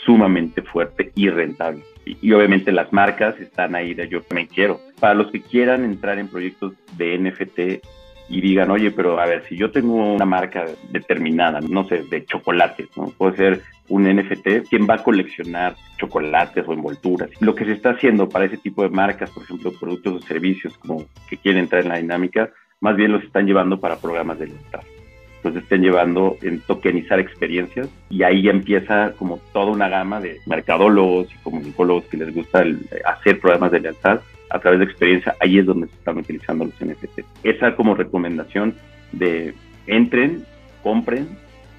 sumamente 0.05 0.61
fuerte 0.61 1.11
y 1.15 1.29
rentable 1.29 1.83
y, 2.21 2.31
obviamente 2.33 2.71
las 2.71 2.91
marcas 2.93 3.39
están 3.39 3.75
ahí 3.75 3.93
de 3.93 4.07
yo 4.07 4.21
me 4.33 4.47
quiero. 4.47 4.79
Para 4.99 5.13
los 5.13 5.31
que 5.31 5.41
quieran 5.41 5.83
entrar 5.83 6.19
en 6.19 6.27
proyectos 6.27 6.73
de 6.97 7.17
NFT 7.17 7.59
y 8.29 8.41
digan, 8.41 8.71
oye, 8.71 8.91
pero 8.91 9.19
a 9.19 9.25
ver, 9.25 9.43
si 9.47 9.55
yo 9.55 9.71
tengo 9.71 9.95
una 9.95 10.25
marca 10.25 10.65
determinada, 10.91 11.61
no 11.61 11.87
sé, 11.87 12.03
de 12.03 12.25
chocolates, 12.25 12.89
¿no? 12.97 13.09
Puede 13.17 13.37
ser 13.37 13.61
un 13.87 14.03
NFT, 14.03 14.67
¿quién 14.69 14.87
va 14.89 14.95
a 14.95 15.03
coleccionar 15.03 15.75
chocolates 15.97 16.67
o 16.67 16.73
envolturas? 16.73 17.29
Lo 17.39 17.55
que 17.55 17.65
se 17.65 17.71
está 17.71 17.91
haciendo 17.91 18.27
para 18.27 18.45
ese 18.45 18.57
tipo 18.57 18.83
de 18.83 18.89
marcas, 18.89 19.29
por 19.29 19.43
ejemplo, 19.43 19.71
productos 19.79 20.13
o 20.13 20.27
servicios 20.27 20.77
como 20.77 21.05
que 21.29 21.37
quieren 21.37 21.63
entrar 21.63 21.83
en 21.83 21.89
la 21.89 21.97
dinámica, 21.97 22.49
más 22.81 22.95
bien 22.95 23.13
los 23.13 23.23
están 23.23 23.45
llevando 23.45 23.79
para 23.79 23.97
programas 23.97 24.39
de 24.39 24.47
lealtad 24.47 24.81
pues 25.51 25.63
estén 25.63 25.81
llevando 25.81 26.37
en 26.41 26.59
tokenizar 26.61 27.19
experiencias 27.19 27.87
y 28.09 28.23
ahí 28.23 28.49
empieza 28.49 29.13
como 29.17 29.39
toda 29.53 29.71
una 29.71 29.87
gama 29.87 30.19
de 30.19 30.39
mercadólogos 30.45 31.33
y 31.33 31.37
comunicólogos 31.37 32.05
que 32.05 32.17
les 32.17 32.33
gusta 32.33 32.65
hacer 33.05 33.39
programas 33.39 33.71
de 33.71 33.79
lealtad 33.79 34.19
a 34.49 34.59
través 34.59 34.79
de 34.79 34.85
experiencia, 34.85 35.35
ahí 35.39 35.59
es 35.59 35.65
donde 35.65 35.87
se 35.87 35.95
están 35.95 36.17
utilizando 36.17 36.65
los 36.65 36.73
NFT. 36.75 37.19
Esa 37.43 37.75
como 37.75 37.95
recomendación 37.95 38.75
de 39.11 39.53
entren, 39.87 40.45
compren, 40.83 41.27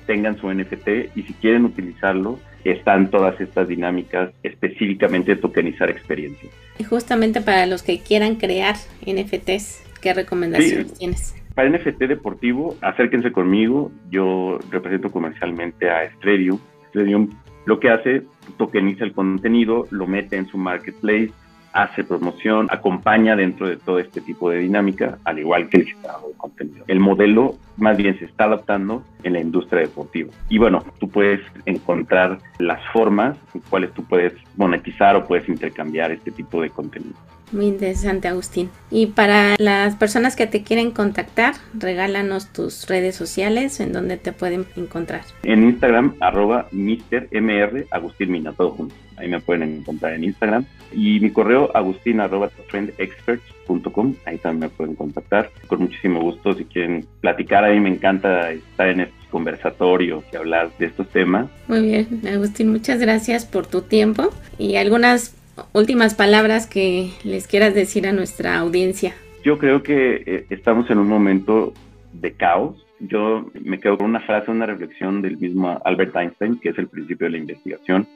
tengan 0.07 0.39
su 0.39 0.53
NFT 0.53 1.17
y 1.17 1.23
si 1.23 1.33
quieren 1.35 1.65
utilizarlo, 1.65 2.39
están 2.65 3.11
todas 3.11 3.41
estas 3.41 3.69
dinámicas 3.69 4.31
específicamente 4.43 5.35
de 5.35 5.41
tokenizar 5.41 5.91
experiencias. 5.91 6.53
Y 6.79 6.85
justamente 6.85 7.41
para 7.41 7.67
los 7.67 7.83
que 7.83 8.01
quieran 8.01 8.37
crear 8.37 8.77
NFTs, 9.07 9.83
¿qué 10.01 10.15
recomendaciones 10.15 10.95
tienes? 10.95 11.35
Para 11.59 11.71
NFT 11.71 12.05
deportivo, 12.05 12.77
acérquense 12.83 13.33
conmigo. 13.33 13.91
Yo 14.11 14.61
represento 14.71 15.11
comercialmente 15.11 15.91
a 15.91 16.09
Stredium. 16.13 16.61
Stredium 16.91 17.31
lo 17.67 17.81
que 17.81 17.91
hace, 17.91 18.23
tokeniza 18.59 19.03
el 19.05 19.13
contenido, 19.13 19.89
lo 19.91 20.07
mete 20.07 20.37
en 20.37 20.47
su 20.47 20.57
marketplace 20.57 21.33
hace 21.73 22.05
promoción, 22.05 22.69
acompaña 22.71 23.35
dentro 23.35 23.69
de 23.69 23.77
todo 23.77 23.99
este 23.99 24.21
tipo 24.21 24.51
de 24.51 24.59
dinámica, 24.59 25.19
al 25.25 25.41
igual 25.41 25.69
que 25.69 25.79
el 25.79 25.87
generador 25.87 26.29
de 26.29 26.37
contenido. 26.37 26.85
El 26.87 27.01
modelo 27.01 27.57
más 27.77 27.97
bien 27.97 28.17
se 28.21 28.27
está 28.27 28.45
adaptando 28.45 29.03
en 29.25 29.33
la 29.33 29.41
industria 29.41 29.83
deportiva. 29.83 30.31
Y 30.49 30.59
bueno, 30.59 30.85
tú 31.01 31.09
puedes 31.09 31.41
encontrar 31.67 32.39
las 32.61 32.81
formas 32.93 33.37
en 33.53 33.63
cuales 33.63 33.93
tú 33.95 34.05
puedes 34.05 34.33
monetizar 34.57 35.17
o 35.17 35.27
puedes 35.27 35.49
intercambiar 35.49 36.13
este 36.13 36.31
tipo 36.31 36.63
de 36.63 36.71
contenido. 36.71 37.17
Muy 37.53 37.67
interesante, 37.67 38.29
Agustín. 38.29 38.71
Y 38.91 39.07
para 39.07 39.57
las 39.59 39.97
personas 39.97 40.37
que 40.37 40.47
te 40.47 40.63
quieren 40.63 40.91
contactar, 40.91 41.55
regálanos 41.75 42.53
tus 42.53 42.87
redes 42.87 43.17
sociales 43.17 43.81
en 43.81 43.93
donde 43.93 44.17
te 44.17 44.33
pueden 44.33 44.67
encontrar. 44.77 45.23
En 45.43 45.65
Instagram, 45.65 46.15
arroba 46.21 46.69
MR 46.73 47.87
Agustín 47.91 48.31
Mina, 48.31 48.53
todo 48.53 48.71
junto. 48.71 48.95
Ahí 49.17 49.29
me 49.29 49.41
pueden 49.41 49.79
encontrar 49.79 50.15
en 50.15 50.25
Instagram. 50.25 50.65
Y 50.93 51.21
mi 51.21 51.31
correo, 51.31 51.71
agustín 51.75 52.21
arroba 52.21 52.51
trendexperts.com. 52.71 54.15
Ahí 54.25 54.39
también 54.39 54.71
me 54.71 54.77
pueden 54.77 54.95
contactar. 54.95 55.51
Con 55.67 55.81
muchísimo 55.81 56.21
gusto, 56.21 56.55
si 56.55 56.65
quieren 56.65 57.07
platicar, 57.21 57.65
a 57.65 57.71
mí 57.71 57.81
me 57.81 57.91
encanta 57.91 58.53
estar 58.53 58.89
en 58.89 59.01
estos 59.01 59.27
conversatorios 59.31 60.25
y 60.33 60.37
hablar 60.37 60.71
de 60.79 60.87
estos 60.87 61.09
temas. 61.09 61.49
Muy 61.67 61.83
bien, 61.83 62.23
Agustín, 62.33 62.71
muchas 62.71 63.01
gracias 63.01 63.45
por 63.45 63.67
tu 63.67 63.83
tiempo 63.83 64.31
y 64.59 64.77
algunas 64.77 65.35
últimas 65.73 66.15
palabras 66.15 66.67
que 66.67 67.11
les 67.25 67.47
quieras 67.47 67.75
decir 67.75 68.07
a 68.07 68.13
nuestra 68.13 68.59
audiencia. 68.59 69.15
Yo 69.45 69.59
creo 69.59 69.83
que 69.83 70.23
eh, 70.27 70.47
estamos 70.51 70.91
en 70.91 70.99
un 70.99 71.09
momento 71.09 71.73
de 72.13 72.33
caos. 72.33 72.85
Yo 73.01 73.51
me 73.63 73.79
quedo 73.79 73.99
con 73.99 74.07
una 74.07 74.21
frase, 74.21 74.51
una 74.51 74.67
reflexión 74.67 75.23
del 75.23 75.39
mismo 75.39 75.81
Albert 75.85 76.17
Einstein, 76.17 76.59
que 76.59 76.71
es 76.71 76.79
el 76.79 76.89
principio 76.89 77.27
de 77.27 77.33
la 77.33 77.39
investigación, 77.39 78.07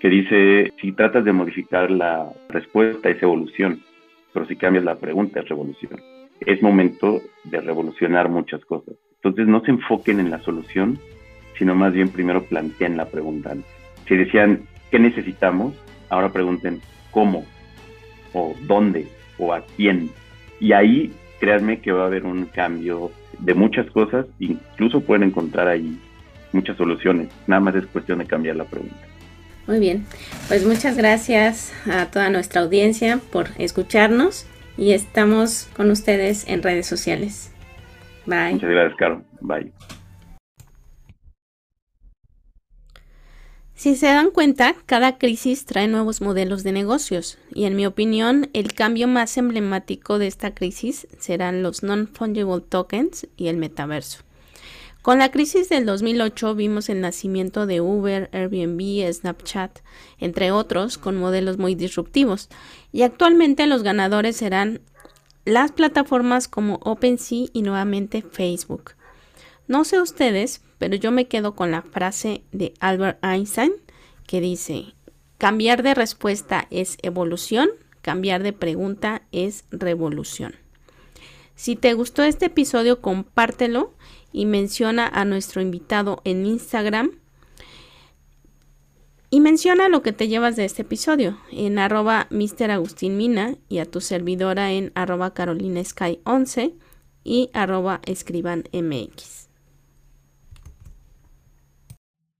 que 0.00 0.08
dice, 0.08 0.72
si 0.80 0.92
tratas 0.92 1.24
de 1.24 1.32
modificar 1.32 1.90
la 1.90 2.32
respuesta 2.48 3.10
es 3.10 3.22
evolución, 3.22 3.80
pero 4.32 4.46
si 4.46 4.56
cambias 4.56 4.84
la 4.84 4.96
pregunta 4.96 5.40
es 5.40 5.48
revolución. 5.48 6.00
Es 6.40 6.62
momento 6.62 7.22
de 7.44 7.60
revolucionar 7.60 8.28
muchas 8.28 8.64
cosas. 8.64 8.94
Entonces 9.16 9.46
no 9.46 9.60
se 9.62 9.70
enfoquen 9.70 10.20
en 10.20 10.30
la 10.30 10.40
solución, 10.40 10.98
sino 11.58 11.74
más 11.74 11.92
bien 11.92 12.08
primero 12.08 12.42
planteen 12.44 12.96
la 12.96 13.06
pregunta. 13.06 13.54
Si 14.06 14.16
decían, 14.16 14.62
¿qué 14.90 14.98
necesitamos? 14.98 15.74
Ahora 16.14 16.32
pregunten 16.32 16.80
cómo, 17.10 17.44
o 18.32 18.54
dónde, 18.68 19.08
o 19.36 19.52
a 19.52 19.64
quién. 19.76 20.10
Y 20.60 20.72
ahí, 20.72 21.12
créanme 21.40 21.80
que 21.80 21.90
va 21.90 22.04
a 22.04 22.06
haber 22.06 22.24
un 22.24 22.44
cambio 22.46 23.10
de 23.40 23.52
muchas 23.52 23.90
cosas, 23.90 24.26
incluso 24.38 25.00
pueden 25.00 25.24
encontrar 25.24 25.66
ahí 25.66 25.98
muchas 26.52 26.76
soluciones. 26.76 27.30
Nada 27.48 27.58
más 27.58 27.74
es 27.74 27.84
cuestión 27.86 28.20
de 28.20 28.26
cambiar 28.26 28.54
la 28.54 28.64
pregunta. 28.64 28.94
Muy 29.66 29.80
bien, 29.80 30.06
pues 30.46 30.64
muchas 30.64 30.96
gracias 30.96 31.72
a 31.90 32.06
toda 32.06 32.30
nuestra 32.30 32.60
audiencia 32.60 33.18
por 33.32 33.48
escucharnos 33.58 34.46
y 34.76 34.92
estamos 34.92 35.68
con 35.74 35.90
ustedes 35.90 36.46
en 36.46 36.62
redes 36.62 36.86
sociales. 36.86 37.52
Bye. 38.24 38.52
Muchas 38.52 38.70
gracias, 38.70 38.96
Caro. 38.96 39.24
Bye. 39.40 39.72
Si 43.84 43.96
se 43.96 44.06
dan 44.06 44.30
cuenta, 44.30 44.74
cada 44.86 45.18
crisis 45.18 45.66
trae 45.66 45.88
nuevos 45.88 46.22
modelos 46.22 46.62
de 46.62 46.72
negocios 46.72 47.36
y 47.52 47.64
en 47.64 47.76
mi 47.76 47.84
opinión 47.84 48.48
el 48.54 48.72
cambio 48.72 49.06
más 49.08 49.36
emblemático 49.36 50.18
de 50.18 50.26
esta 50.26 50.54
crisis 50.54 51.06
serán 51.18 51.62
los 51.62 51.82
non-fungible 51.82 52.62
tokens 52.66 53.26
y 53.36 53.48
el 53.48 53.58
metaverso. 53.58 54.20
Con 55.02 55.18
la 55.18 55.30
crisis 55.30 55.68
del 55.68 55.84
2008 55.84 56.54
vimos 56.54 56.88
el 56.88 57.02
nacimiento 57.02 57.66
de 57.66 57.82
Uber, 57.82 58.30
Airbnb, 58.32 59.12
Snapchat, 59.12 59.80
entre 60.18 60.50
otros, 60.50 60.96
con 60.96 61.16
modelos 61.16 61.58
muy 61.58 61.74
disruptivos, 61.74 62.48
y 62.90 63.02
actualmente 63.02 63.66
los 63.66 63.82
ganadores 63.82 64.34
serán 64.34 64.80
las 65.44 65.72
plataformas 65.72 66.48
como 66.48 66.76
OpenSea 66.84 67.48
y 67.52 67.60
nuevamente 67.60 68.22
Facebook. 68.22 68.92
No 69.66 69.84
sé 69.84 70.00
ustedes, 70.00 70.62
pero 70.78 70.96
yo 70.96 71.10
me 71.10 71.26
quedo 71.26 71.54
con 71.54 71.70
la 71.70 71.82
frase 71.82 72.42
de 72.52 72.74
Albert 72.80 73.18
Einstein 73.24 73.72
que 74.26 74.40
dice, 74.40 74.94
cambiar 75.38 75.82
de 75.82 75.94
respuesta 75.94 76.66
es 76.70 76.98
evolución, 77.02 77.68
cambiar 78.02 78.42
de 78.42 78.52
pregunta 78.52 79.22
es 79.32 79.64
revolución. 79.70 80.54
Si 81.54 81.76
te 81.76 81.94
gustó 81.94 82.22
este 82.22 82.46
episodio, 82.46 83.00
compártelo 83.00 83.94
y 84.32 84.46
menciona 84.46 85.06
a 85.06 85.24
nuestro 85.24 85.62
invitado 85.62 86.20
en 86.24 86.44
Instagram. 86.44 87.12
Y 89.30 89.40
menciona 89.40 89.88
lo 89.88 90.02
que 90.02 90.12
te 90.12 90.28
llevas 90.28 90.56
de 90.56 90.64
este 90.64 90.82
episodio 90.82 91.38
en 91.50 91.78
arroba 91.78 92.28
Mr. 92.30 92.70
Agustín 92.70 93.16
Mina 93.16 93.56
y 93.68 93.78
a 93.78 93.84
tu 93.84 94.00
servidora 94.00 94.72
en 94.72 94.92
arroba 94.94 95.34
Carolina 95.34 95.82
Sky 95.82 96.20
11 96.24 96.74
y 97.24 97.50
arroba 97.52 98.00
escriban 98.04 98.64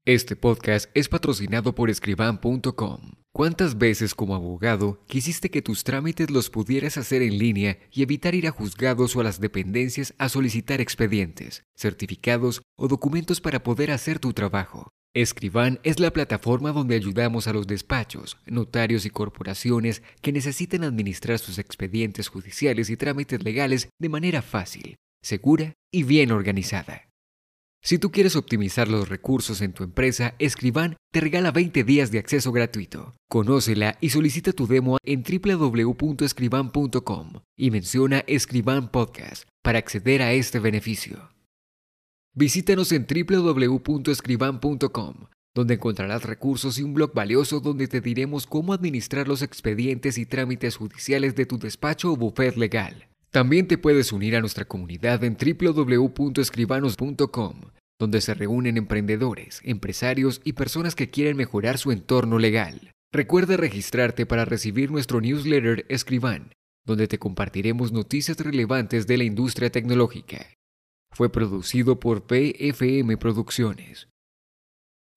Este 0.07 0.37
podcast 0.37 0.91
es 0.93 1.09
patrocinado 1.09 1.75
por 1.75 1.89
escriban.com. 1.89 3.13
¿Cuántas 3.33 3.79
veces 3.79 4.15
como 4.15 4.35
abogado 4.35 5.03
quisiste 5.07 5.51
que 5.51 5.63
tus 5.63 5.83
trámites 5.83 6.31
los 6.31 6.51
pudieras 6.51 6.99
hacer 6.99 7.23
en 7.23 7.39
línea 7.39 7.79
y 7.91 8.03
evitar 8.03 8.35
ir 8.35 8.47
a 8.47 8.51
juzgados 8.51 9.17
o 9.17 9.21
a 9.21 9.25
las 9.25 9.41
dependencias 9.41 10.13
a 10.19 10.29
solicitar 10.29 10.83
expedientes, 10.83 11.65
certificados 11.75 12.61
o 12.77 12.87
documentos 12.87 13.41
para 13.41 13.63
poder 13.63 13.91
hacer 13.93 14.19
tu 14.19 14.35
trabajo? 14.35 14.91
Escriban 15.15 15.81
es 15.85 15.99
la 15.99 16.13
plataforma 16.13 16.73
donde 16.73 16.97
ayudamos 16.97 17.49
a 17.49 17.55
los 17.55 17.67
despachos, 17.67 18.37
notarios 18.45 19.07
y 19.07 19.11
corporaciones 19.11 20.03
que 20.21 20.33
necesiten 20.33 20.85
administrar 20.85 21.39
sus 21.39 21.57
expedientes 21.57 22.29
judiciales 22.29 22.91
y 22.91 22.99
trámites 22.99 23.43
legales 23.43 23.89
de 23.99 24.11
manera 24.11 24.43
fácil, 24.43 24.97
segura 25.23 25.73
y 25.91 26.03
bien 26.03 26.31
organizada. 26.31 27.09
Si 27.87 27.99
tú 27.99 28.11
quieres 28.11 28.35
optimizar 28.35 28.89
los 28.89 29.11
recursos 29.11 29.61
en 29.61 29.75
tu 29.75 29.85
empresa, 29.85 30.35
Escriban 30.39 30.97
te 31.13 31.21
regala 31.21 31.51
20 31.51 31.85
días 31.85 32.11
de 32.11 32.19
acceso 32.19 32.51
gratuito. 32.51 33.13
Conócela 33.29 33.99
y 34.01 34.09
solicita 34.09 34.55
tu 34.55 34.67
demo 34.67 34.97
en 35.05 35.23
www.escriban.com 35.23 37.33
y 37.59 37.71
menciona 37.71 38.25
Escriban 38.27 38.91
Podcast 38.91 39.47
para 39.63 39.81
acceder 39.81 40.23
a 40.23 40.33
este 40.33 40.61
beneficio. 40.61 41.29
Visítanos 42.35 42.91
en 42.91 43.07
www.escriban.com, 43.07 45.15
donde 45.55 45.75
encontrarás 45.75 46.23
recursos 46.23 46.79
y 46.79 46.85
un 46.85 46.95
blog 46.95 47.13
valioso 47.13 47.61
donde 47.61 47.87
te 47.87 48.01
diremos 48.01 48.47
cómo 48.47 48.73
administrar 48.73 49.29
los 49.29 49.43
expedientes 49.43 50.17
y 50.17 50.25
trámites 50.25 50.77
judiciales 50.77 51.35
de 51.35 51.45
tu 51.45 51.59
despacho 51.59 52.13
o 52.13 52.17
bufet 52.17 52.57
legal. 52.57 53.09
También 53.35 53.67
te 53.67 53.77
puedes 53.79 54.13
unir 54.13 54.37
a 54.37 54.41
nuestra 54.41 54.65
comunidad 54.65 55.25
en 55.25 55.37
www.escribanos.com, 55.37 57.63
donde 57.99 58.21
se 58.21 58.33
reúnen 58.33 58.77
emprendedores, 58.77 59.61
empresarios 59.65 60.41
y 60.45 60.53
personas 60.53 60.95
que 60.95 61.11
quieren 61.11 61.37
mejorar 61.37 61.79
su 61.79 61.91
entorno 61.91 62.39
legal. 62.39 62.93
Recuerda 63.13 63.57
registrarte 63.57 64.25
para 64.25 64.45
recibir 64.45 64.93
nuestro 64.93 65.21
newsletter 65.21 65.85
Escriban, 65.89 66.53
donde 66.87 67.09
te 67.09 67.19
compartiremos 67.19 67.91
noticias 67.91 68.39
relevantes 68.39 69.09
de 69.09 69.19
la 69.19 69.25
industria 69.25 69.69
tecnológica. 69.69 70.47
Fue 71.11 71.29
producido 71.29 71.99
por 71.99 72.29
PFM 72.29 73.17
Producciones. 73.17 74.07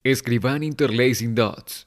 Escriban 0.04 0.64
Interlacing 0.64 1.36
Dots. 1.36 1.87